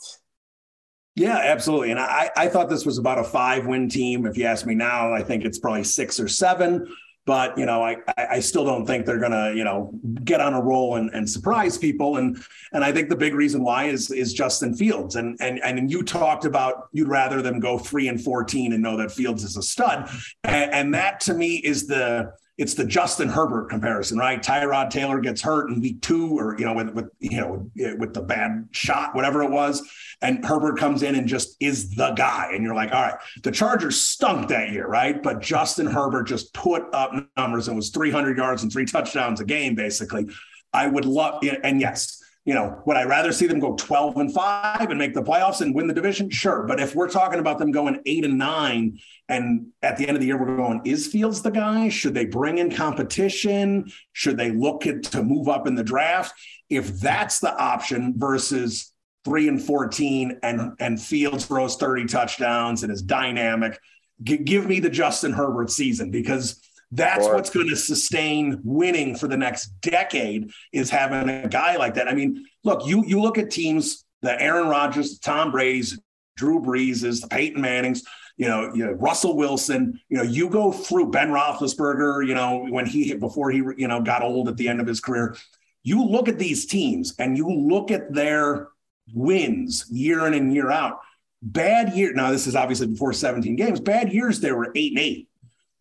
[1.16, 1.92] Yeah, absolutely.
[1.92, 4.26] And I, I thought this was about a five win team.
[4.26, 6.88] If you ask me now, I think it's probably six or seven.
[7.26, 9.92] But you know, I I still don't think they're gonna you know
[10.24, 12.18] get on a roll and, and surprise people.
[12.18, 12.42] And
[12.74, 15.18] and I think the big reason why is is Justin Fields.
[15.18, 18.98] And and and you talked about you'd rather them go three and fourteen and know
[18.98, 20.10] that Fields is a stud.
[20.46, 24.42] And, and that to me is the it's the Justin Herbert comparison, right?
[24.42, 28.14] Tyrod Taylor gets hurt in week two, or you know, with with you know with
[28.14, 29.82] the bad shot, whatever it was,
[30.22, 33.52] and Herbert comes in and just is the guy, and you're like, all right, the
[33.52, 35.22] Chargers stunk that year, right?
[35.22, 39.46] But Justin Herbert just put up numbers and was 300 yards and three touchdowns a
[39.46, 40.28] game, basically.
[40.74, 44.34] I would love, and yes, you know, would I rather see them go 12 and
[44.34, 46.30] five and make the playoffs and win the division?
[46.32, 46.64] Sure.
[46.64, 49.00] But if we're talking about them going eight and nine,
[49.30, 51.90] and at the end of the year, we're going, is Fields the guy?
[51.90, 53.92] Should they bring in competition?
[54.14, 56.34] Should they look at, to move up in the draft?
[56.68, 58.92] If that's the option versus
[59.24, 63.80] three and 14 and, and Fields throws 30 touchdowns and is dynamic,
[64.24, 66.60] give me the Justin Herbert season because
[66.92, 71.94] that's what's going to sustain winning for the next decade is having a guy like
[71.94, 72.08] that.
[72.08, 75.98] I mean, look, you you look at teams, the Aaron Rodgers, the Tom Brady's,
[76.36, 78.04] Drew Breeses, the Peyton Mannings,
[78.36, 82.66] you know, you know, Russell Wilson, you know, you go through Ben Roethlisberger, you know,
[82.70, 85.36] when he before he you know got old at the end of his career.
[85.84, 88.68] You look at these teams and you look at their
[89.14, 91.00] wins year in and year out.
[91.42, 92.14] Bad year.
[92.14, 93.80] Now, this is obviously before 17 games.
[93.80, 95.28] Bad years, they were eight and eight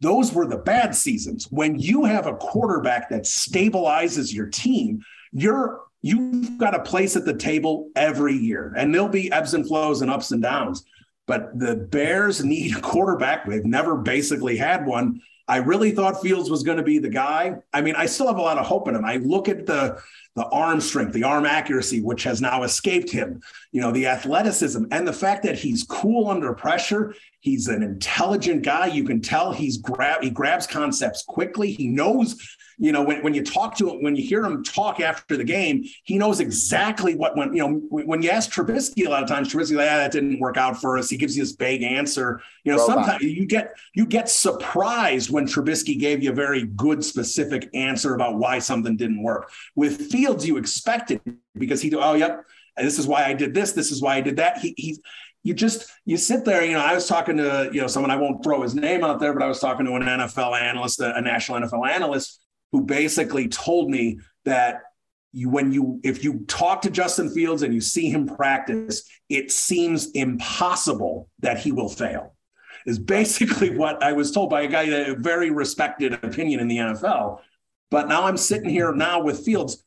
[0.00, 1.46] those were the bad seasons.
[1.50, 7.26] When you have a quarterback that stabilizes your team, you're you've got a place at
[7.26, 8.72] the table every year.
[8.76, 10.84] And there'll be ebbs and flows and ups and downs.
[11.26, 13.46] But the Bears need a quarterback.
[13.46, 15.20] They've never basically had one.
[15.46, 17.56] I really thought Fields was going to be the guy.
[17.72, 19.04] I mean, I still have a lot of hope in him.
[19.04, 20.00] I look at the
[20.36, 23.40] the arm strength, the arm accuracy, which has now escaped him,
[23.72, 27.14] you know, the athleticism and the fact that he's cool under pressure.
[27.40, 28.86] He's an intelligent guy.
[28.86, 31.72] You can tell he's grab he grabs concepts quickly.
[31.72, 32.36] He knows
[32.80, 35.44] you know, when, when you talk to him, when you hear him talk after the
[35.44, 39.28] game, he knows exactly what went, you know, when you ask Trubisky a lot of
[39.28, 41.10] times, Trubisky, like, ah, that didn't work out for us.
[41.10, 42.40] He gives you this vague answer.
[42.64, 43.04] You know, Robot.
[43.04, 48.14] sometimes you get, you get surprised when Trubisky gave you a very good, specific answer
[48.14, 49.52] about why something didn't work.
[49.74, 51.22] With Fields, you expect it
[51.54, 52.44] because he, oh, yep,
[52.76, 53.72] this is why I did this.
[53.72, 54.58] This is why I did that.
[54.58, 54.98] He, he,
[55.42, 58.16] you just you sit there you know i was talking to you know someone i
[58.16, 61.16] won't throw his name out there but i was talking to an nfl analyst a,
[61.16, 64.82] a national nfl analyst who basically told me that
[65.32, 69.52] you when you if you talk to Justin Fields and you see him practice, it
[69.52, 72.34] seems impossible that he will fail.
[72.86, 76.68] Is basically what I was told by a guy that a very respected opinion in
[76.68, 77.40] the NFL.
[77.90, 79.84] But now I'm sitting here now with Fields.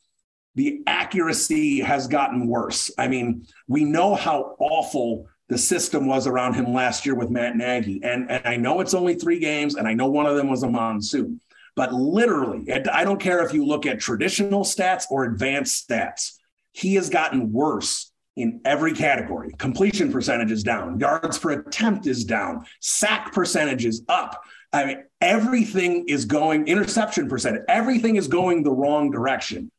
[0.54, 2.90] The accuracy has gotten worse.
[2.96, 7.56] I mean, we know how awful the system was around him last year with Matt
[7.56, 8.00] Nagy.
[8.02, 10.62] And, and I know it's only three games, and I know one of them was
[10.62, 11.40] a monsoon.
[11.76, 16.38] But literally, I don't care if you look at traditional stats or advanced stats,
[16.72, 19.52] he has gotten worse in every category.
[19.58, 24.42] Completion percentage is down, yards per attempt is down, sack percentage is up.
[24.72, 29.70] I mean, everything is going, interception percentage, everything is going the wrong direction.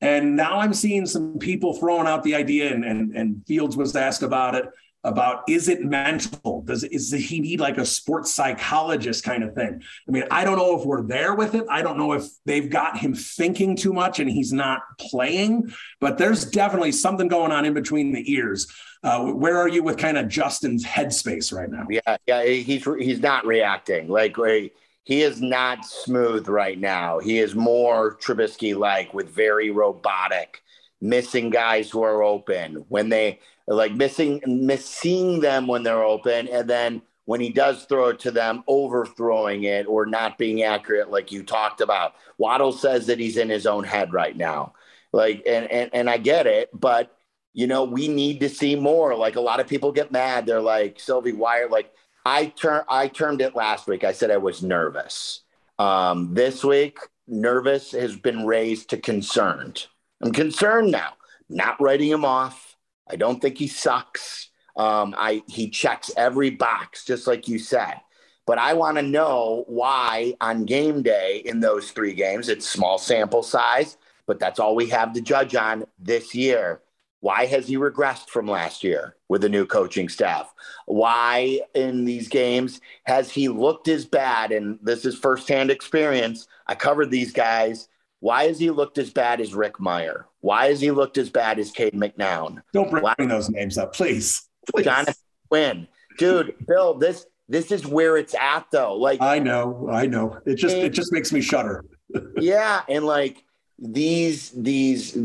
[0.00, 3.94] And now I'm seeing some people throwing out the idea, and, and, and Fields was
[3.94, 4.66] asked about it
[5.02, 6.62] about is it mental?
[6.62, 9.82] Does is he need like a sports psychologist kind of thing?
[10.06, 11.64] I mean, I don't know if we're there with it.
[11.70, 16.18] I don't know if they've got him thinking too much and he's not playing, but
[16.18, 18.66] there's definitely something going on in between the ears.
[19.02, 21.86] Uh, where are you with kind of Justin's headspace right now?
[21.88, 24.36] Yeah, yeah, he's he's not reacting like
[25.10, 27.18] he is not smooth right now.
[27.18, 30.62] He is more Trubisky like with very robotic,
[31.00, 36.70] missing guys who are open when they like missing missing them when they're open, and
[36.70, 41.32] then when he does throw it to them, overthrowing it or not being accurate, like
[41.32, 42.14] you talked about.
[42.38, 44.74] Waddle says that he's in his own head right now.
[45.10, 47.18] Like, and and, and I get it, but
[47.52, 49.16] you know, we need to see more.
[49.16, 50.46] Like a lot of people get mad.
[50.46, 51.92] They're like, Sylvie, why are like
[52.24, 54.04] I turn I termed it last week.
[54.04, 55.42] I said I was nervous.
[55.78, 59.86] Um, this week, nervous has been raised to concerned.
[60.22, 61.14] I'm concerned now.
[61.48, 62.70] Not writing him off
[63.10, 64.50] I don't think he sucks.
[64.76, 67.94] Um, I he checks every box, just like you said.
[68.46, 72.98] But I want to know why on game day in those three games, it's small
[72.98, 73.96] sample size,
[74.26, 76.80] but that's all we have to judge on this year.
[77.20, 80.52] Why has he regressed from last year with the new coaching staff?
[80.86, 84.52] Why in these games has he looked as bad?
[84.52, 86.48] And this is firsthand experience.
[86.66, 87.88] I covered these guys
[88.20, 90.24] why has he looked as bad as Rick Mirer?
[90.40, 92.62] Why has he looked as bad as Cade McNown?
[92.72, 93.14] Don't bring Why?
[93.18, 94.46] those names up, please.
[94.70, 94.84] please.
[94.84, 95.14] Jonathan
[95.48, 95.88] Quinn.
[96.18, 98.94] Dude, Bill, this this is where it's at though.
[98.94, 100.38] Like I know, I know.
[100.44, 101.84] It just and, it just makes me shudder.
[102.36, 103.42] yeah, and like
[103.78, 105.16] these these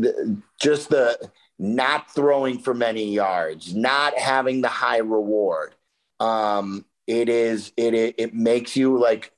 [0.58, 5.74] just the not throwing for many yards, not having the high reward.
[6.20, 9.32] Um, it is it it, it makes you like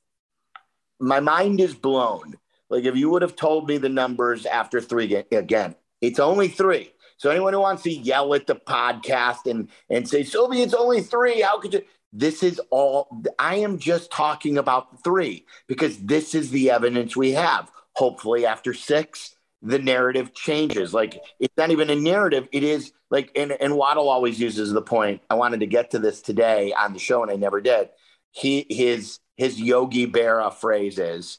[0.98, 2.34] my mind is blown.
[2.70, 6.92] Like if you would have told me the numbers after three again, it's only three.
[7.16, 11.02] So anyone who wants to yell at the podcast and and say, Sylvie, it's only
[11.02, 11.40] three.
[11.40, 11.82] How could you?
[12.12, 17.32] This is all I am just talking about three because this is the evidence we
[17.32, 17.70] have.
[17.96, 20.94] Hopefully, after six, the narrative changes.
[20.94, 22.48] Like it's not even a narrative.
[22.52, 25.22] It is like, and, and Waddle always uses the point.
[25.28, 27.88] I wanted to get to this today on the show and I never did.
[28.30, 31.38] He, his, his Yogi Berra phrase is,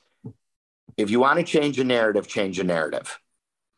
[0.98, 3.20] if you want to change a narrative, change a narrative.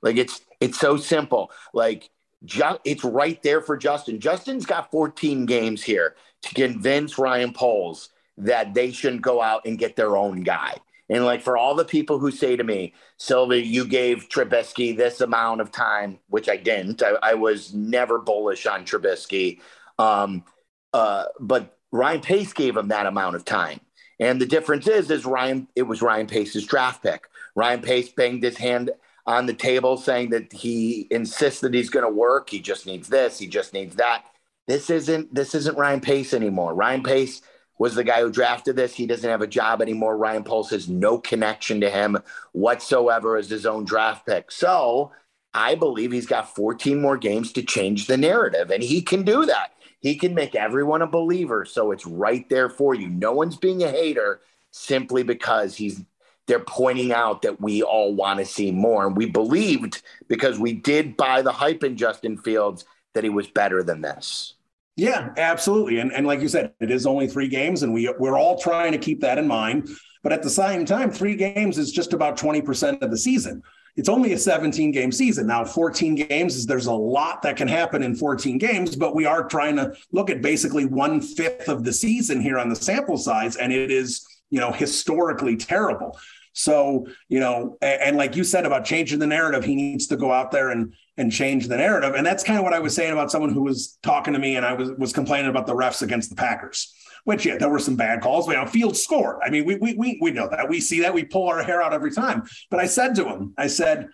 [0.02, 1.52] Like it's, it's so simple.
[1.74, 2.10] Like
[2.44, 4.20] ju- it's right there for Justin.
[4.20, 9.78] Justin's got 14 games here to convince Ryan Poles that they shouldn't go out and
[9.78, 10.78] get their own guy.
[11.12, 15.20] And like for all the people who say to me, Sylvie, you gave Trubisky this
[15.20, 17.03] amount of time, which I didn't.
[17.03, 19.59] I, I was never bullish on Trubisky.
[19.99, 20.45] Um,
[20.93, 23.82] uh, but Ryan Pace gave him that amount of time.
[24.22, 27.28] And the difference is, is Ryan, it was Ryan Pace's draft pick.
[27.55, 28.91] Ryan Pace banged his hand
[29.26, 32.49] on the table saying that he insists that he's going to work.
[32.49, 33.38] He just needs this.
[33.38, 34.24] He just needs that.
[34.66, 36.74] This isn't, this isn't Ryan Pace anymore.
[36.74, 37.41] Ryan Pace
[37.82, 38.94] was the guy who drafted this.
[38.94, 40.16] He doesn't have a job anymore.
[40.16, 42.16] Ryan Poles has no connection to him
[42.52, 44.52] whatsoever as his own draft pick.
[44.52, 45.12] So
[45.52, 49.48] I believe he's got 14 more games to change the narrative, and he can do
[49.48, 49.74] that.
[50.00, 51.66] He can make everyone a believer.
[51.66, 53.10] So it's right there for you.
[53.10, 56.04] No one's being a hater simply because he's
[56.46, 59.08] they're pointing out that we all want to see more.
[59.08, 63.48] And we believed because we did buy the hype in Justin Fields that he was
[63.48, 64.54] better than this.
[65.02, 65.97] Yeah, absolutely.
[65.97, 68.91] And, and like you said, it is only three games, and we, we're all trying
[68.91, 69.89] to keep that in mind.
[70.22, 73.64] But at the same time, three games is just about 20% of the season.
[73.95, 75.47] It's only a 17 game season.
[75.47, 79.26] Now, 14 games is there's a lot that can happen in 14 games, but we
[79.26, 83.18] are trying to look at basically one fifth of the season here on the sample
[83.18, 86.16] size, and it is, you know, historically terrible.
[86.54, 90.18] So, you know, and, and like you said about changing the narrative, he needs to
[90.18, 92.16] go out there and and change the narrative.
[92.16, 94.56] And that's kind of what I was saying about someone who was talking to me
[94.56, 96.93] and I was was complaining about the refs against the Packers.
[97.24, 98.47] Which yeah, there were some bad calls.
[98.47, 99.39] But you know, field scored.
[99.43, 100.68] I mean, we we we we know that.
[100.68, 101.14] We see that.
[101.14, 102.43] We pull our hair out every time.
[102.70, 104.10] But I said to him, I said,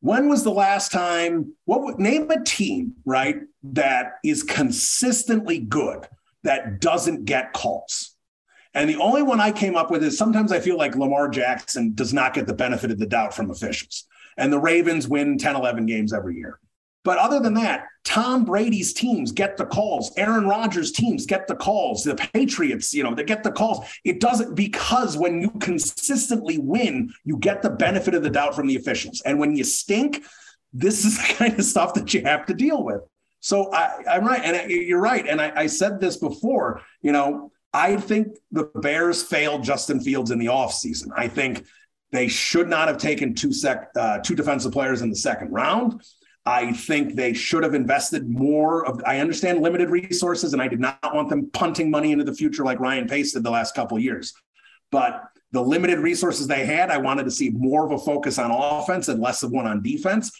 [0.00, 1.54] when was the last time?
[1.64, 6.06] What name a team right that is consistently good
[6.42, 8.11] that doesn't get calls?
[8.74, 11.92] And the only one I came up with is sometimes I feel like Lamar Jackson
[11.94, 14.06] does not get the benefit of the doubt from officials.
[14.36, 16.58] And the Ravens win 10, 11 games every year.
[17.04, 20.12] But other than that, Tom Brady's teams get the calls.
[20.16, 22.04] Aaron Rodgers' teams get the calls.
[22.04, 23.86] The Patriots, you know, they get the calls.
[24.04, 28.68] It doesn't because when you consistently win, you get the benefit of the doubt from
[28.68, 29.20] the officials.
[29.26, 30.24] And when you stink,
[30.72, 33.00] this is the kind of stuff that you have to deal with.
[33.40, 35.26] So I, am right, and you're right.
[35.26, 36.82] And I, I said this before.
[37.02, 41.08] You know, I think the Bears failed Justin Fields in the offseason.
[41.16, 41.64] I think
[42.10, 46.02] they should not have taken two sec uh, two defensive players in the second round.
[46.44, 50.80] I think they should have invested more of I understand limited resources and I did
[50.80, 53.98] not want them punting money into the future like Ryan Pace did the last couple
[53.98, 54.34] years.
[54.90, 58.50] But the limited resources they had, I wanted to see more of a focus on
[58.50, 60.32] offense and less of one on defense.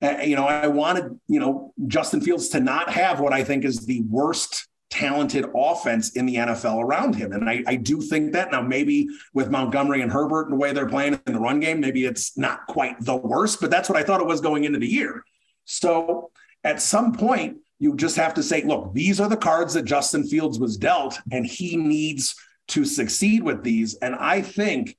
[0.00, 3.64] Uh, you know, I wanted, you know, Justin Fields to not have what I think
[3.64, 7.32] is the worst talented offense in the NFL around him.
[7.32, 10.72] And I, I, do think that now, maybe with Montgomery and Herbert and the way
[10.72, 13.98] they're playing in the run game, maybe it's not quite the worst, but that's what
[13.98, 15.22] I thought it was going into the year.
[15.66, 16.30] So
[16.64, 20.26] at some point, you just have to say, look, these are the cards that Justin
[20.26, 22.34] Fields was dealt, and he needs
[22.68, 23.94] to succeed with these.
[23.96, 24.96] And I think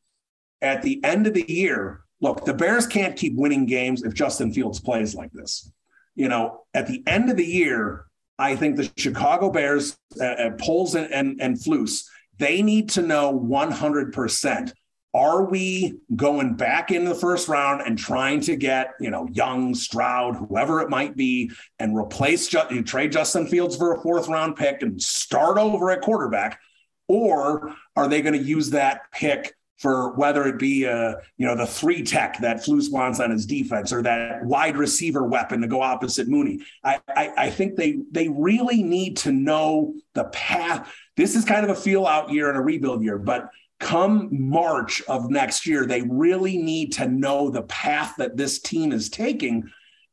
[0.62, 4.54] at the end of the year, look, the Bears can't keep winning games if Justin
[4.54, 5.72] Fields plays like this.
[6.16, 8.06] You know, at the end of the year,
[8.40, 12.06] I think the Chicago Bears, uh, uh, Poles and, and, and Flus,
[12.38, 14.74] they need to know 100%.
[15.14, 19.76] Are we going back in the first round and trying to get, you know, Young,
[19.76, 24.56] Stroud, whoever it might be, and replace, you trade Justin Fields for a fourth round
[24.56, 26.60] pick and start over at quarterback?
[27.08, 31.56] Or are they going to use that pick for whether it be uh, you know
[31.56, 35.68] the three tech that Flus wants on his defense or that wide receiver weapon to
[35.68, 36.60] go opposite Mooney.
[36.84, 40.94] I, I, I think they they really need to know the path.
[41.18, 43.50] This is kind of a feel out year and a rebuild year, but
[43.80, 48.92] come March of next year, they really need to know the path that this team
[48.92, 49.70] is taking.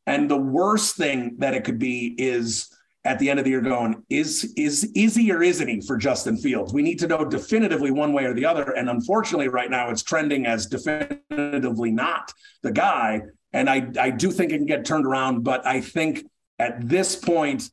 [0.06, 2.68] And the worst thing that it could be is
[3.06, 5.96] at the end of the year going, is is is he or isn't he for
[5.96, 6.74] Justin Fields?
[6.74, 8.72] We need to know definitively one way or the other.
[8.72, 12.32] And unfortunately, right now it's trending as definitively not
[12.62, 13.22] the guy.
[13.52, 16.26] And I I do think it can get turned around, but I think
[16.58, 17.70] at this point,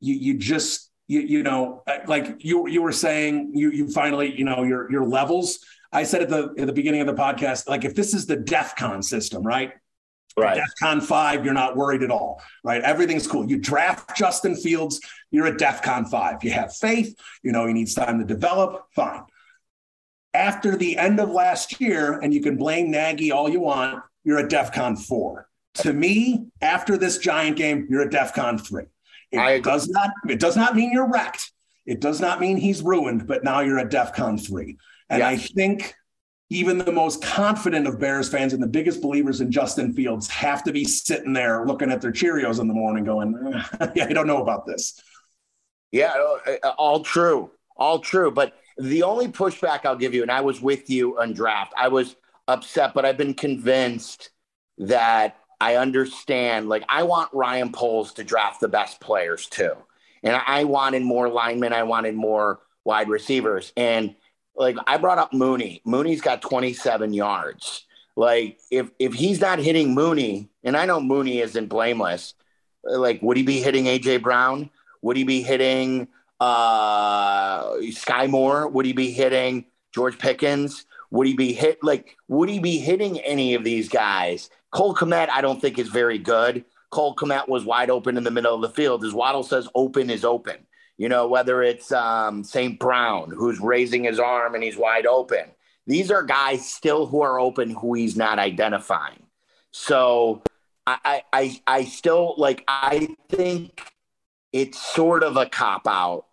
[0.00, 4.36] you you just you, you know uh, like you you were saying you you finally
[4.36, 5.60] you know your your levels
[5.92, 8.36] I said at the at the beginning of the podcast, like if this is the
[8.36, 9.72] DEF CON system, right?
[10.38, 10.56] Right.
[10.56, 12.82] DEF CON 5, you're not worried at all, right?
[12.82, 13.48] Everything's cool.
[13.48, 16.44] You draft Justin Fields, you're at DEF CON 5.
[16.44, 19.22] You have faith, you know he needs time to develop, fine.
[20.34, 24.38] After the end of last year, and you can blame Nagy all you want, you're
[24.38, 25.48] at DEF CON 4.
[25.76, 28.84] To me, after this giant game, you're at DEF CON 3.
[29.32, 31.52] It does not it does not mean you're wrecked.
[31.84, 34.76] It does not mean he's ruined, but now you're at DEF CON 3.
[35.08, 35.94] And I think
[36.48, 40.62] even the most confident of Bears fans and the biggest believers in Justin Fields have
[40.64, 43.34] to be sitting there looking at their Cheerios in the morning going,
[43.94, 45.00] yeah, I don't know about this.
[45.90, 46.14] Yeah,
[46.62, 47.50] uh, all true.
[47.76, 48.30] All true.
[48.30, 51.88] But the only pushback I'll give you, and I was with you on draft, I
[51.88, 52.14] was
[52.46, 54.30] upset, but I've been convinced
[54.78, 56.68] that I understand.
[56.68, 59.72] Like, I want Ryan Poles to draft the best players too.
[60.22, 63.72] And I wanted more linemen, I wanted more wide receivers.
[63.76, 64.14] And
[64.56, 65.82] like I brought up Mooney.
[65.84, 67.84] Mooney's got 27 yards.
[68.16, 72.34] Like if if he's not hitting Mooney, and I know Mooney isn't blameless,
[72.82, 74.70] like would he be hitting AJ Brown?
[75.02, 76.08] Would he be hitting
[76.40, 78.68] uh Skyy Moore?
[78.68, 80.86] Would he be hitting George Pickens?
[81.10, 84.48] Would he be hit like would he be hitting any of these guys?
[84.70, 86.64] Cole Kmet, I don't think is very good.
[86.90, 89.04] Cole Kmet was wide open in the middle of the field.
[89.04, 90.66] As Waddle says, open is open.
[90.98, 92.78] You know, whether it's um, St.
[92.78, 95.44] Brown who's raising his arm and he's wide open.
[95.86, 99.22] These are guys still who are open who he's not identifying.
[99.70, 100.42] So
[100.86, 103.82] I, I, I still like, I think
[104.52, 106.26] it's sort of a cop out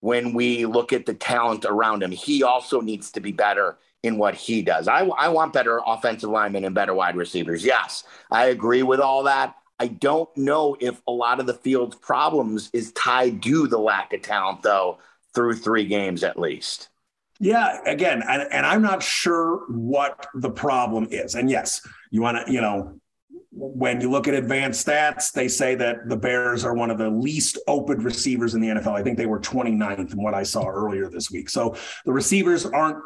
[0.00, 2.10] when we look at the talent around him.
[2.10, 4.88] He also needs to be better in what he does.
[4.88, 7.64] I, I want better offensive linemen and better wide receivers.
[7.64, 9.54] Yes, I agree with all that.
[9.80, 14.12] I don't know if a lot of the field's problems is tied to the lack
[14.12, 14.98] of talent, though,
[15.34, 16.90] through three games at least.
[17.38, 21.34] Yeah, again, and, and I'm not sure what the problem is.
[21.34, 23.00] And yes, you want to, you know,
[23.52, 27.08] when you look at advanced stats, they say that the Bears are one of the
[27.08, 28.92] least open receivers in the NFL.
[28.92, 31.48] I think they were 29th in what I saw earlier this week.
[31.48, 31.74] So
[32.04, 33.02] the receivers aren't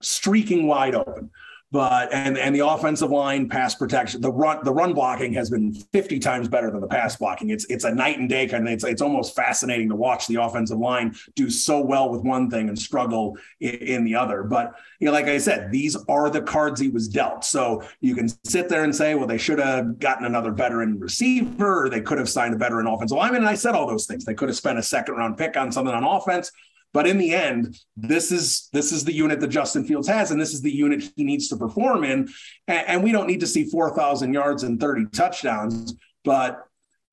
[0.00, 1.30] streaking wide open
[1.72, 5.72] but and and the offensive line pass protection the run the run blocking has been
[5.72, 7.48] 50 times better than the pass blocking.
[7.48, 10.36] It's it's a night and day kind of it's, it's almost fascinating to watch the
[10.36, 14.42] offensive line do so well with one thing and struggle in, in the other.
[14.42, 17.42] But you know like i said these are the cards he was dealt.
[17.42, 21.86] So you can sit there and say well they should have gotten another veteran receiver
[21.86, 23.40] or they could have signed a veteran offensive lineman.
[23.40, 24.26] And i said all those things.
[24.26, 26.52] They could have spent a second round pick on something on offense
[26.92, 30.40] but in the end, this is this is the unit that Justin Fields has, and
[30.40, 32.28] this is the unit he needs to perform in.
[32.68, 36.64] And, and we don't need to see 4,000 yards and 30 touchdowns, but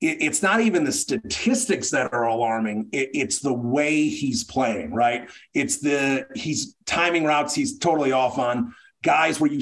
[0.01, 2.89] it, it's not even the statistics that are alarming.
[2.91, 5.29] It, it's the way he's playing, right?
[5.53, 9.61] It's the he's timing routes he's totally off on guys where you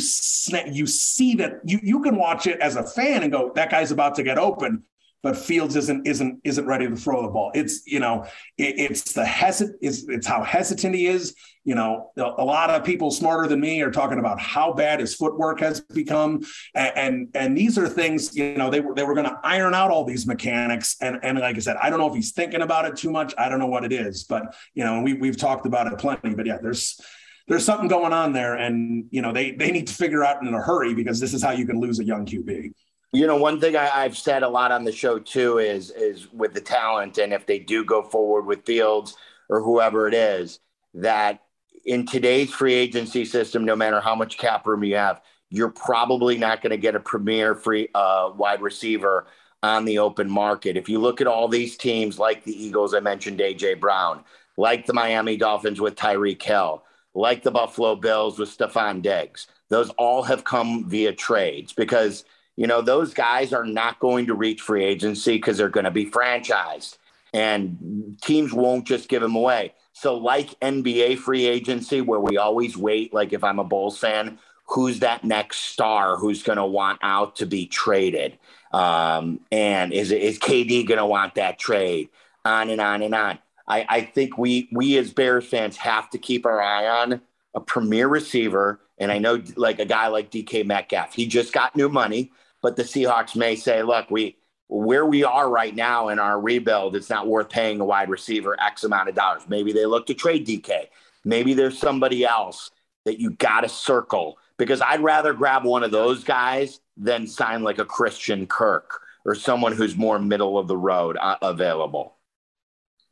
[0.71, 3.91] you see that you you can watch it as a fan and go that guy's
[3.91, 4.83] about to get open
[5.27, 7.51] but Fields isn't isn't isn't ready to throw the ball.
[7.53, 8.23] It's you know
[8.57, 11.35] it, it's the hesitant it's, it's how hesitant he is.
[11.65, 15.15] You know, a lot of people smarter than me are talking about how bad his
[15.15, 19.15] footwork has become, and and, and these are things you know they were they were
[19.15, 20.95] going to iron out all these mechanics.
[21.01, 23.33] And and like I said, I don't know if he's thinking about it too much.
[23.37, 26.35] I don't know what it is, but you know we we've talked about it plenty.
[26.35, 27.01] But yeah, there's
[27.49, 30.53] there's something going on there, and you know they they need to figure out in
[30.53, 32.71] a hurry because this is how you can lose a young QB.
[33.13, 36.31] You know, one thing I, have said a lot on the show too is is
[36.33, 39.15] with the talent, and if they do go forward with Fields
[39.49, 40.59] or whoever it is,
[40.93, 41.41] that
[41.85, 46.37] in today's free agency system, no matter how much cap room you have, you're probably
[46.37, 49.27] not going to get a premier free uh, wide receiver
[49.63, 50.75] on the open market.
[50.75, 54.25] If you look at all these teams, like the Eagles, I mentioned AJ Brown,
[54.57, 56.83] like the Miami Dolphins with Tyreek Hill,
[57.15, 62.25] like the Buffalo Bills with Stefon Diggs, those all have come via trades because–
[62.57, 65.91] you know, those guys are not going to reach free agency because they're going to
[65.91, 66.97] be franchised
[67.33, 69.73] and teams won't just give them away.
[69.93, 74.39] So, like NBA free agency, where we always wait, like if I'm a Bulls fan,
[74.65, 78.37] who's that next star who's going to want out to be traded?
[78.73, 82.09] Um, and is, is KD going to want that trade?
[82.43, 83.39] On and on and on.
[83.67, 87.21] I, I think we we as Bears fans have to keep our eye on
[87.53, 88.79] a premier receiver.
[88.97, 92.31] And I know like a guy like DK Metcalf, he just got new money
[92.61, 94.37] but the Seahawks may say, look, we
[94.69, 98.59] where we are right now in our rebuild, it's not worth paying a wide receiver
[98.61, 99.43] X amount of dollars.
[99.47, 100.87] Maybe they look to trade DK.
[101.23, 102.71] Maybe there's somebody else
[103.05, 107.63] that you got to circle because I'd rather grab one of those guys than sign
[107.63, 112.17] like a Christian Kirk or someone who's more middle of the road uh, available.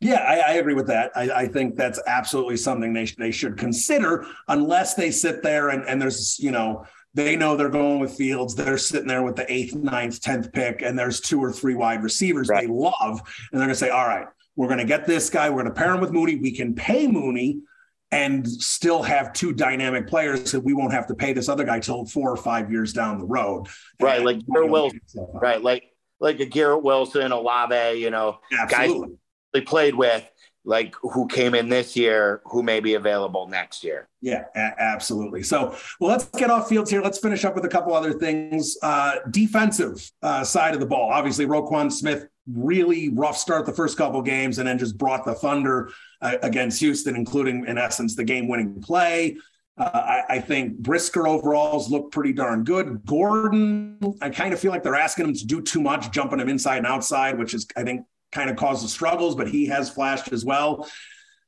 [0.02, 1.12] Yeah, I, I agree with that.
[1.16, 5.88] I, I, think that's absolutely something they, they should consider, unless they sit there and,
[5.88, 6.86] and there's, you know,
[7.16, 8.56] they know they're going with Fields.
[8.56, 12.04] They're sitting there with the eighth, ninth, tenth pick, and there's two or three wide
[12.04, 12.68] receivers right.
[12.68, 12.94] they love,
[13.52, 15.50] and they're going to say, "All right, we're going to get this guy.
[15.50, 16.36] We're going to pair him with Mooney.
[16.36, 17.62] We can pay Mooney."
[18.12, 21.80] And still have two dynamic players that we won't have to pay this other guy
[21.80, 23.68] till four or five years down the road.
[24.00, 25.02] Right, and, like Garrett Wilson.
[25.34, 25.84] Right, like
[26.20, 29.08] like a Garrett Wilson, Olave, you know, Absolutely.
[29.08, 29.18] guys
[29.56, 30.30] they played with
[30.66, 34.10] like who came in this year, who may be available next year.
[34.22, 35.44] Yeah, a- absolutely.
[35.44, 37.02] So, well, let's get off fields here.
[37.02, 38.78] Let's finish up with a couple other things.
[38.82, 41.12] Uh, defensive uh, side of the ball.
[41.12, 45.36] Obviously, Roquan Smith really rough start the first couple games, and then just brought the
[45.36, 45.92] thunder
[46.22, 49.38] uh, against Houston, including in essence the game-winning play.
[49.78, 53.06] Uh, I, I, think Brisker overalls look pretty darn good.
[53.06, 56.48] Gordon, I kind of feel like they're asking him to do too much, jumping him
[56.48, 58.06] inside and outside, which is I think
[58.36, 60.88] kind of causes struggles, but he has flashed as well.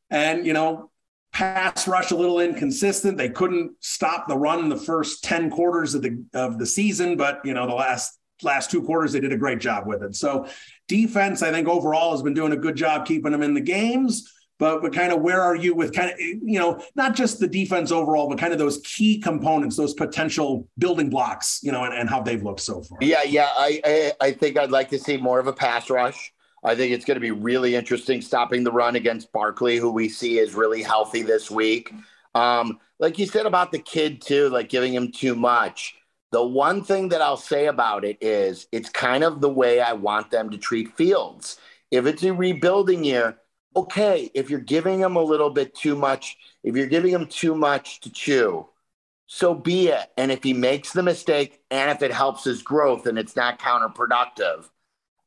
[0.10, 0.90] And, you know,
[1.34, 3.18] pass rush a little inconsistent.
[3.18, 7.16] They couldn't stop the run in the first 10 quarters of the of the season,
[7.16, 10.16] but you know, the last last two quarters they did a great job with it.
[10.16, 10.48] So
[10.88, 14.34] defense, I think overall has been doing a good job keeping them in the games.
[14.60, 17.48] But, but kind of where are you with kind of you know not just the
[17.48, 21.94] defense overall but kind of those key components those potential building blocks you know and,
[21.94, 24.98] and how they've looked so far yeah yeah I, I i think i'd like to
[24.98, 26.34] see more of a pass rush
[26.68, 30.10] I think it's going to be really interesting stopping the run against Barkley, who we
[30.10, 31.94] see is really healthy this week.
[32.36, 35.96] Um, like you said about the kid, too, like giving him too much.
[36.32, 39.94] The one thing that I'll say about it is it's kind of the way I
[39.94, 41.58] want them to treat Fields.
[41.90, 43.38] If it's a rebuilding year,
[43.74, 47.56] okay, if you're giving him a little bit too much, if you're giving him too
[47.56, 48.68] much to chew,
[49.26, 50.12] so be it.
[50.18, 53.58] And if he makes the mistake and if it helps his growth and it's not
[53.58, 54.68] counterproductive,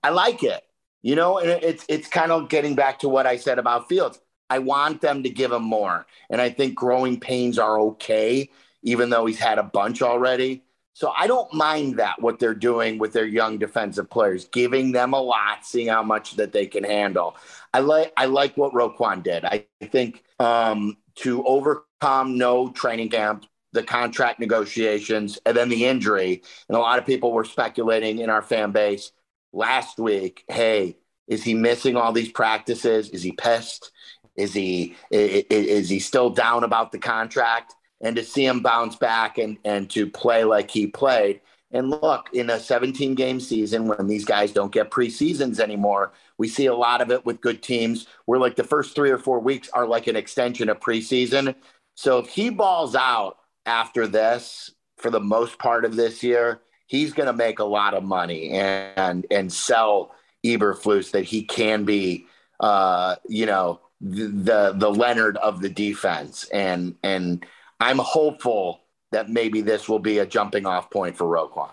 [0.02, 0.62] I like it.
[1.02, 4.20] You know, and it's it's kind of getting back to what I said about Fields.
[4.50, 8.50] I want them to give him more, and I think growing pains are okay,
[8.82, 10.64] even though he's had a bunch already.
[10.92, 15.14] So I don't mind that what they're doing with their young defensive players, giving them
[15.14, 17.36] a lot, seeing how much that they can handle.
[17.72, 19.44] I like I like what Roquan did.
[19.46, 26.42] I think um, to overcome no training camp, the contract negotiations, and then the injury,
[26.68, 29.12] and a lot of people were speculating in our fan base
[29.52, 30.96] last week, hey,
[31.28, 33.08] is he missing all these practices?
[33.10, 33.92] Is he pissed?
[34.36, 37.74] Is he is, is he still down about the contract?
[38.02, 41.40] And to see him bounce back and and to play like he played.
[41.72, 46.48] And look, in a 17 game season, when these guys don't get preseasons anymore, we
[46.48, 49.38] see a lot of it with good teams where like the first three or four
[49.38, 51.54] weeks are like an extension of preseason.
[51.94, 53.36] So if he balls out
[53.66, 56.60] after this for the most part of this year,
[56.90, 60.12] he's going to make a lot of money and and sell
[60.44, 62.26] Eberflus that he can be,
[62.58, 67.46] uh, you know, the, the Leonard of the defense, and and
[67.78, 68.80] I'm hopeful
[69.12, 71.72] that maybe this will be a jumping off point for Roquan.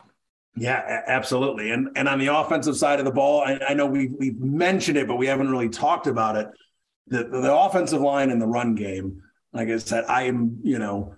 [0.55, 1.71] Yeah, absolutely.
[1.71, 4.97] And and on the offensive side of the ball, I, I know we've we've mentioned
[4.97, 6.47] it, but we haven't really talked about it.
[7.07, 11.15] The the offensive line in the run game, like I said, I am you know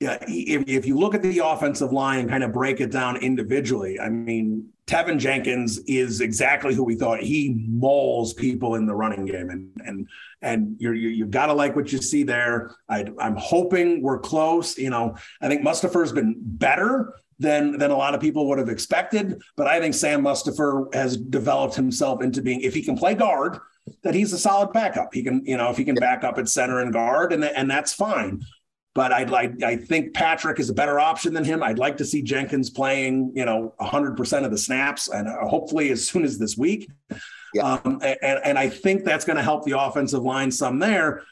[0.00, 3.16] yeah, if, if you look at the offensive line and kind of break it down
[3.16, 7.20] individually, I mean, Teven Jenkins is exactly who we thought.
[7.20, 10.08] He mauls people in the running game, and and
[10.40, 12.70] and you're, you you got to like what you see there.
[12.88, 14.78] I, I'm hoping we're close.
[14.78, 18.70] You know, I think Mustipher's been better than than a lot of people would have
[18.70, 23.14] expected, but I think Sam Mustipher has developed himself into being, if he can play
[23.14, 23.58] guard,
[24.02, 25.12] that he's a solid backup.
[25.12, 27.70] He can, you know, if he can back up at center and guard, and and
[27.70, 28.42] that's fine
[28.98, 31.62] but I'd like I think Patrick is a better option than him.
[31.62, 35.92] I'd like to see Jenkins playing, you know, 100% of the snaps and uh, hopefully
[35.92, 36.90] as soon as this week.
[37.54, 37.74] Yeah.
[37.74, 41.22] Um, and, and I think that's going to help the offensive line some there.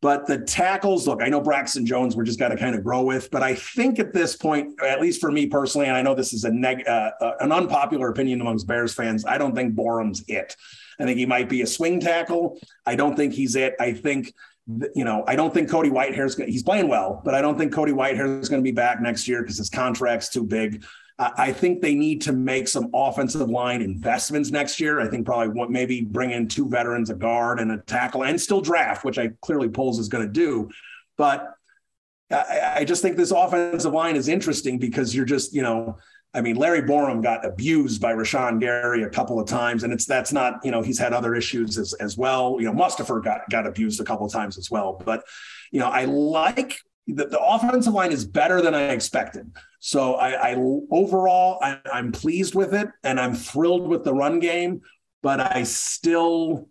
[0.00, 3.02] But the tackles, look, I know Braxton Jones, we're just got to kind of grow
[3.02, 3.28] with.
[3.32, 6.32] But I think at this point, at least for me personally, and I know this
[6.32, 10.22] is a neg- uh, uh, an unpopular opinion amongst Bears fans, I don't think Borom's
[10.28, 10.54] it.
[11.00, 12.60] I think he might be a swing tackle.
[12.86, 13.74] I don't think he's it.
[13.80, 14.32] I think
[14.94, 17.92] you know, I don't think Cody Whitehair's he's playing well, but I don't think Cody
[17.92, 20.84] Whitehair is going to be back next year because his contract's too big.
[21.18, 25.00] I think they need to make some offensive line investments next year.
[25.00, 28.38] I think probably what maybe bring in two veterans, a guard and a tackle, and
[28.38, 30.68] still draft, which I clearly Poles is going to do.
[31.16, 31.54] But
[32.30, 35.96] I, I just think this offensive line is interesting because you're just, you know,
[36.36, 40.04] I mean, Larry Borom got abused by Rashan Gary a couple of times, and it's
[40.04, 42.58] that's not you know he's had other issues as as well.
[42.60, 45.00] You know, Mustipher got got abused a couple of times as well.
[45.04, 45.24] But
[45.72, 46.78] you know, I like
[47.08, 49.50] that the offensive line is better than I expected.
[49.80, 50.54] So I, I
[50.90, 54.82] overall I, I'm pleased with it, and I'm thrilled with the run game.
[55.22, 56.68] But I still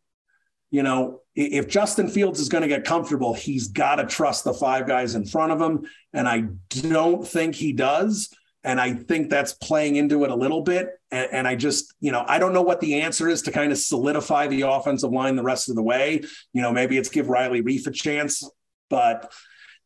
[0.72, 4.54] you know, if Justin Fields is going to get comfortable, he's got to trust the
[4.54, 5.86] five guys in front of him.
[6.12, 8.30] And I don't think he does.
[8.66, 10.90] And I think that's playing into it a little bit.
[11.12, 13.72] And, and, I just, you know, I don't know what the answer is to kind
[13.72, 16.22] of solidify the offensive line the rest of the way.
[16.54, 18.44] You know, maybe it's give Riley Reiff a chance,
[18.90, 19.32] but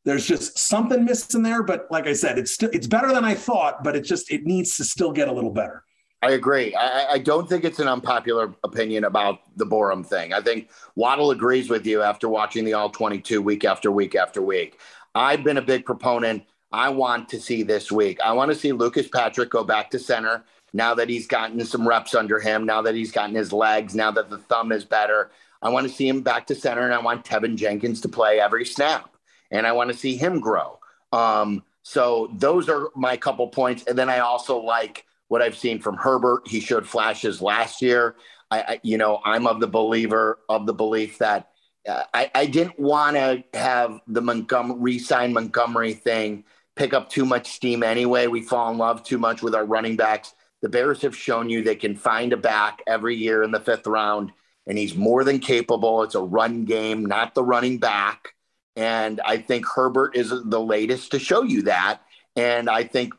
[0.06, 1.62] there's just something missing there.
[1.62, 4.44] But like I said, it's still it's better than I thought, but it just it
[4.46, 5.84] needs to still get a little better.
[6.22, 6.76] I agree.
[6.76, 10.34] I, I, don't think it's an unpopular opinion about the Borom thing.
[10.34, 14.42] I think Waddle agrees with you after watching the All 22 week after week after
[14.42, 14.78] week.
[15.16, 16.44] I've been a big proponent.
[16.72, 18.20] I want to see this week.
[18.22, 20.44] I want to see Lucas Patrick go back to center
[20.74, 24.12] now that he's gotten some reps under him, now that he's gotten his legs, now
[24.12, 25.32] that the thumb is better.
[25.62, 28.40] I want to see him back to center, and I want Teven Jenkins to play
[28.40, 29.14] every snap,
[29.52, 30.80] and I want to see him grow.
[31.12, 33.84] Um, so those are my couple points.
[33.88, 36.48] And then I also like what I've seen from Herbert.
[36.48, 38.16] He showed flashes last year.
[38.52, 41.50] I, I you know, I'm of the believer of the belief that
[41.88, 46.44] uh, I, I didn't want to have the Montgomery re-sign Montgomery thing
[46.80, 48.28] pick up too much steam anyway.
[48.28, 50.34] We fall in love too much with our running backs.
[50.62, 53.86] The Bears have shown you they can find a back every year in the fifth
[53.86, 54.32] round,
[54.66, 56.04] and he's more than capable.
[56.04, 58.34] It's a run game, not the running back.
[58.78, 62.00] And I think Herbert is the latest to show you that.
[62.38, 63.14] And I think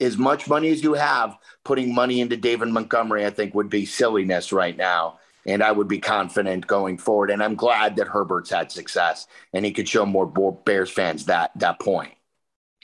[0.00, 3.86] as much money as you have, putting money into David Montgomery, I think would be
[3.86, 5.20] silliness right now.
[5.46, 7.30] And I would be confident going forward.
[7.30, 10.26] And I'm glad that Herbert's had success and he could show more
[10.64, 12.15] Bears fans that that point.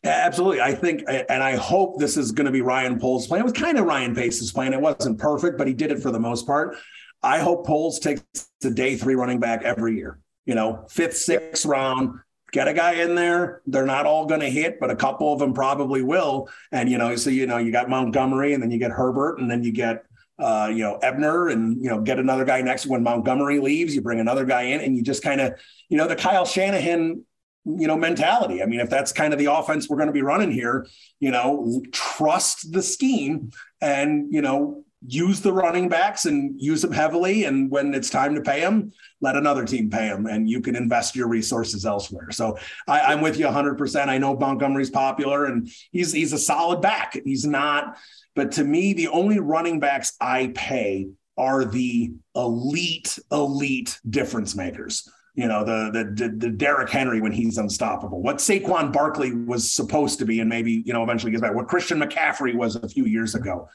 [0.05, 0.61] Absolutely.
[0.61, 3.41] I think, and I hope this is going to be Ryan Poles' plan.
[3.41, 4.73] It was kind of Ryan Pace's plan.
[4.73, 6.77] It wasn't perfect, but he did it for the most part.
[7.23, 8.23] I hope Poles takes
[8.61, 10.19] the day three running back every year.
[10.45, 12.19] You know, fifth, sixth round,
[12.51, 13.63] get a guy in there.
[13.67, 16.49] They're not all going to hit, but a couple of them probably will.
[16.73, 19.49] And you know, so you know, you got Montgomery, and then you get Herbert, and
[19.49, 20.05] then you get
[20.41, 22.87] uh, you know Ebner, and you know, get another guy next.
[22.87, 25.53] When Montgomery leaves, you bring another guy in, and you just kind of
[25.89, 27.25] you know the Kyle Shanahan
[27.65, 28.63] you know mentality.
[28.63, 30.87] I mean, if that's kind of the offense we're going to be running here,
[31.21, 33.51] you know, trust the scheme,
[33.81, 37.45] and you know use the running backs and use them heavily.
[37.45, 40.77] And when it's time to pay them, let another team pay them and you can
[40.77, 42.31] invest your resources elsewhere.
[42.31, 42.57] So
[42.87, 44.09] I, am with you 100%.
[44.09, 47.19] I know Montgomery's popular and he's, he's a solid back.
[47.25, 47.97] He's not,
[48.35, 55.09] but to me, the only running backs I pay are the elite, elite difference makers
[55.35, 58.21] you know the, the the the Derrick Henry when he's unstoppable.
[58.21, 61.55] What Saquon Barkley was supposed to be, and maybe you know eventually gets back.
[61.55, 63.69] What Christian McCaffrey was a few years ago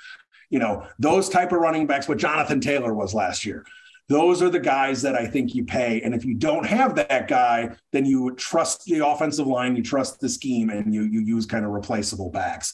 [0.50, 3.66] you know, those type of running backs, what Jonathan Taylor was last year.
[4.10, 6.02] Those are the guys that I think you pay.
[6.02, 10.22] And if you don't have that guy, then you trust the offensive line, you trust
[10.22, 12.74] the scheme, and you you use kind of replaceable backs.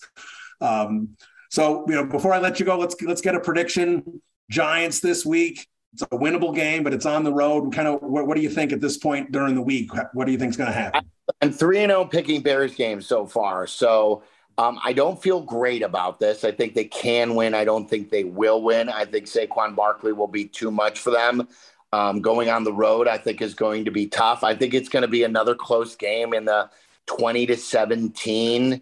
[0.62, 1.18] Um,
[1.50, 4.22] so you know, before I let you go, let's let's get a prediction.
[4.52, 5.68] Giants this week.
[5.94, 7.72] It's a winnable game, but it's on the road.
[7.72, 9.92] Kind of, what, what do you think at this point during the week?
[10.14, 11.06] What do you think is going to happen?
[11.42, 13.68] I'm three and zero oh picking Bears games so far.
[13.68, 14.24] So
[14.58, 16.44] um, I don't feel great about this.
[16.44, 17.54] I think they can win.
[17.54, 18.90] I don't think they will win.
[18.90, 21.48] I think Saquon Barkley will be too much for them.
[21.92, 24.44] Um, going on the road, I think, is going to be tough.
[24.44, 26.70] I think it's going to be another close game in the
[27.06, 28.82] 20 to 17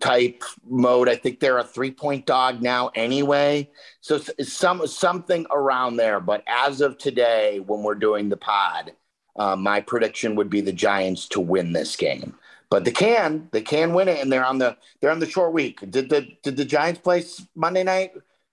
[0.00, 1.08] type mode.
[1.08, 3.70] I think they're a three point dog now anyway.
[4.00, 6.20] So some something around there.
[6.20, 8.92] But as of today, when we're doing the pod,
[9.36, 12.34] uh, my prediction would be the Giants to win this game.
[12.70, 15.52] But they can they can win it and they're on the they're on the short
[15.52, 15.80] week.
[15.90, 17.22] Did the did the giants play
[17.54, 18.12] monday night?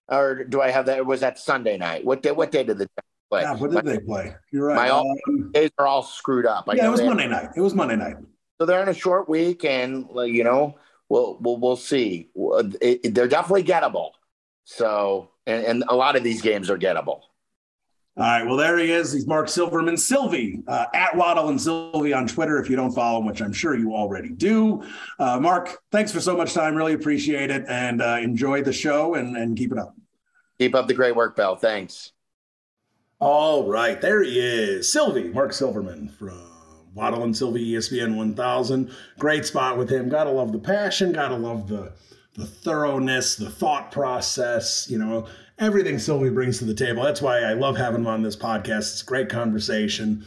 [0.09, 2.03] Or do i have that was that sunday night?
[2.03, 3.41] What day what day did the giants play?
[3.43, 4.35] Yeah what did my, they play?
[4.51, 4.75] You're right.
[4.75, 6.65] My um, days are all screwed up.
[6.67, 7.51] I yeah it was monday night.
[7.55, 8.17] It was monday night.
[8.59, 10.75] So they're in a short week and you know
[11.09, 14.11] we'll we'll, we'll see it, it, they're definitely gettable
[14.63, 17.21] so and, and a lot of these games are gettable
[18.19, 18.45] all right.
[18.45, 19.13] Well, there he is.
[19.13, 19.95] He's Mark Silverman.
[19.95, 23.53] Sylvie uh, at Waddle and Sylvie on Twitter if you don't follow him, which I'm
[23.53, 24.83] sure you already do.
[25.19, 26.75] Uh, Mark, thanks for so much time.
[26.75, 29.95] Really appreciate it and uh, enjoy the show and, and keep it up.
[30.57, 31.55] Keep up the great work, Bell.
[31.55, 32.11] Thanks.
[33.19, 34.01] All right.
[34.01, 34.91] There he is.
[34.91, 36.48] Sylvie, Mark Silverman from
[36.93, 38.91] Waddle and Sylvie, ESPN 1000.
[39.17, 40.09] Great spot with him.
[40.09, 41.11] Gotta love the passion.
[41.11, 41.93] Gotta love the
[42.35, 44.87] the thoroughness, the thought process.
[44.89, 45.27] You know,
[45.57, 47.03] everything Sylvie brings to the table.
[47.03, 48.93] That's why I love having him on this podcast.
[48.93, 50.25] It's a great conversation.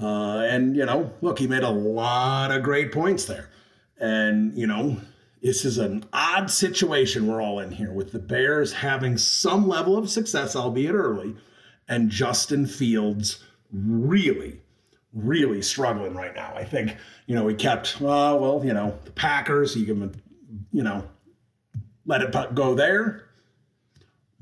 [0.00, 3.48] Uh, and, you know, look, he made a lot of great points there.
[3.98, 4.96] And, you know,
[5.42, 9.96] this is an odd situation we're all in here with the Bears having some level
[9.96, 11.36] of success, albeit early,
[11.88, 14.60] and Justin Fields really,
[15.14, 16.52] really struggling right now.
[16.54, 16.96] I think,
[17.26, 20.12] you know, we kept, uh, well, you know, the Packers, you give them,
[20.72, 21.08] you know,
[22.04, 23.24] let it go there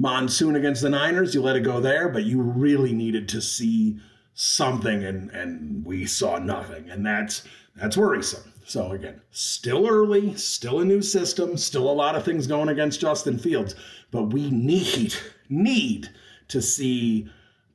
[0.02, 4.00] monsoon against the Niners, you let it go there, but you really needed to see
[4.34, 6.90] something and and we saw nothing.
[6.90, 7.44] And that's
[7.76, 8.52] that's worrisome.
[8.64, 13.00] So again, still early, still a new system, still a lot of things going against
[13.00, 13.76] Justin Fields,
[14.10, 15.14] but we need
[15.48, 16.10] need
[16.48, 17.28] to see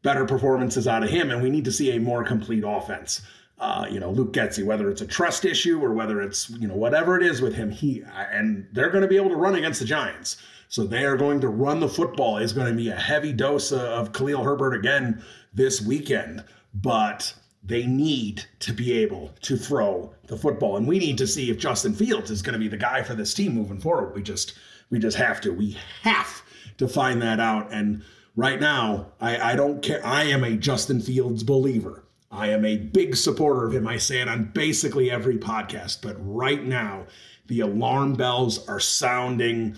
[0.08, 3.24] better performances out of him and we need to see a more complete offense.
[3.60, 6.78] Uh, you know, Luke Getsy, whether it's a trust issue or whether it's, you know,
[6.78, 9.82] whatever it is with him, he and they're going to be able to run against
[9.82, 10.38] the Giants.
[10.70, 12.38] So they are going to run the football.
[12.38, 15.22] Is going to be a heavy dose of Khalil Herbert again
[15.54, 16.42] this weekend,
[16.74, 21.50] but they need to be able to throw the football, and we need to see
[21.50, 24.16] if Justin Fields is going to be the guy for this team moving forward.
[24.16, 24.54] We just
[24.90, 25.52] we just have to.
[25.52, 26.42] We have
[26.78, 27.74] to find that out.
[27.74, 28.04] And
[28.38, 30.06] right now, I, I don't care.
[30.06, 32.06] I am a Justin Fields believer.
[32.32, 33.88] I am a big supporter of him.
[33.88, 37.08] I say it on basically every podcast, but right now,
[37.48, 39.76] the alarm bells are sounding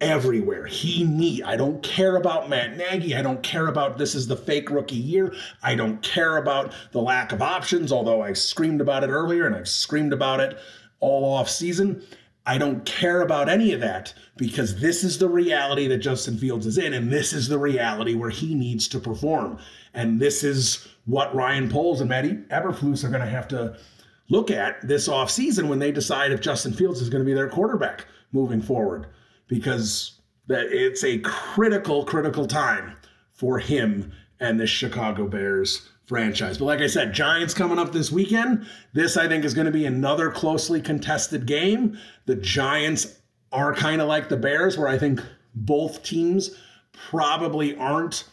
[0.00, 0.66] everywhere.
[0.66, 1.44] He need.
[1.44, 3.14] I don't care about Matt Nagy.
[3.14, 5.32] I don't care about this is the fake rookie year.
[5.62, 9.54] I don't care about the lack of options, although I screamed about it earlier and
[9.54, 10.58] I've screamed about it
[11.00, 12.02] all off season.
[12.46, 16.66] I don't care about any of that because this is the reality that Justin Fields
[16.66, 19.58] is in, and this is the reality where he needs to perform.
[19.94, 23.78] And this is what Ryan Poles and Matty Eberflus are going to have to
[24.28, 27.48] look at this offseason when they decide if Justin Fields is going to be their
[27.48, 29.06] quarterback moving forward
[29.48, 32.96] because it's a critical, critical time
[33.32, 36.58] for him and the Chicago Bears franchise.
[36.58, 38.66] But like I said, Giants coming up this weekend.
[38.92, 41.98] This, I think, is going to be another closely contested game.
[42.26, 43.20] The Giants
[43.52, 45.22] are kind of like the Bears, where I think
[45.54, 46.56] both teams
[46.92, 48.24] probably aren't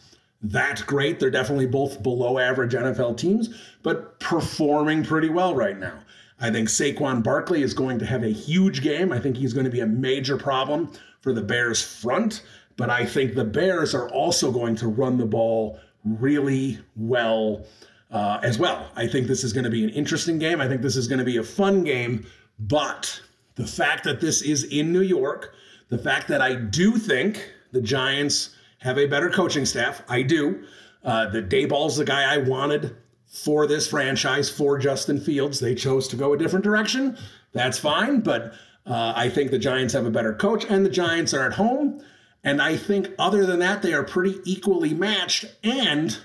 [0.42, 1.20] that great.
[1.20, 5.98] They're definitely both below average NFL teams, but performing pretty well right now.
[6.40, 9.12] I think Saquon Barkley is going to have a huge game.
[9.12, 12.42] I think he's going to be a major problem for the Bears front,
[12.76, 17.64] but I think the Bears are also going to run the ball really well
[18.10, 18.90] uh, as well.
[18.94, 20.60] I think this is going to be an interesting game.
[20.60, 22.26] I think this is going to be a fun game,
[22.58, 23.20] but
[23.54, 25.54] the fact that this is in New York,
[25.88, 30.64] the fact that I do think the Giants have a better coaching staff, I do.
[31.04, 32.96] Uh, the Daboll's the guy I wanted
[33.26, 35.58] for this franchise for Justin Fields.
[35.58, 37.16] They chose to go a different direction.
[37.52, 38.52] That's fine, but
[38.86, 42.02] uh, I think the Giants have a better coach, and the Giants are at home.
[42.44, 45.44] And I think, other than that, they are pretty equally matched.
[45.62, 46.18] And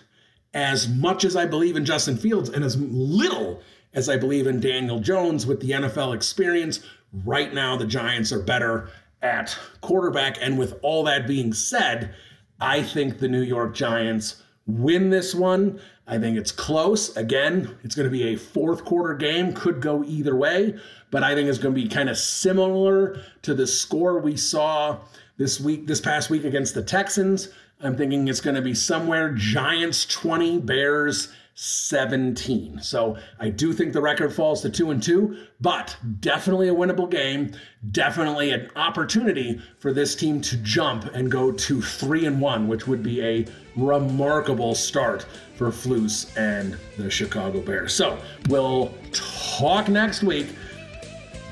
[0.54, 3.62] as much as I believe in Justin Fields, and as little
[3.94, 6.80] as I believe in Daniel Jones with the NFL experience,
[7.26, 8.90] right now the Giants are better
[9.22, 10.38] at quarterback.
[10.42, 12.14] And with all that being said,
[12.60, 15.80] I think the New York Giants win this one.
[16.08, 17.16] I think it's close.
[17.16, 20.78] Again, it's going to be a fourth quarter game, could go either way,
[21.12, 25.00] but I think it's going to be kind of similar to the score we saw
[25.38, 27.50] this week, this past week against the Texans.
[27.82, 31.30] I'm thinking it's going to be somewhere Giants 20, Bears
[31.60, 32.80] 17.
[32.82, 37.10] So I do think the record falls to two and two, but definitely a winnable
[37.10, 37.52] game.
[37.92, 42.88] Definitely an opportunity for this team to jump and go to three and one, which
[42.88, 45.26] would be a remarkable start
[45.56, 47.92] for Flus and the Chicago Bears.
[47.92, 48.20] So
[48.50, 50.50] we'll talk next week.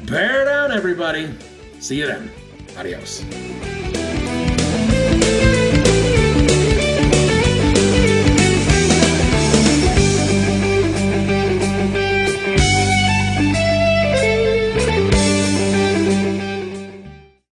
[0.04, 1.34] Bear down, everybody.
[1.80, 2.45] See you then.
[2.78, 3.85] ありがとうございます。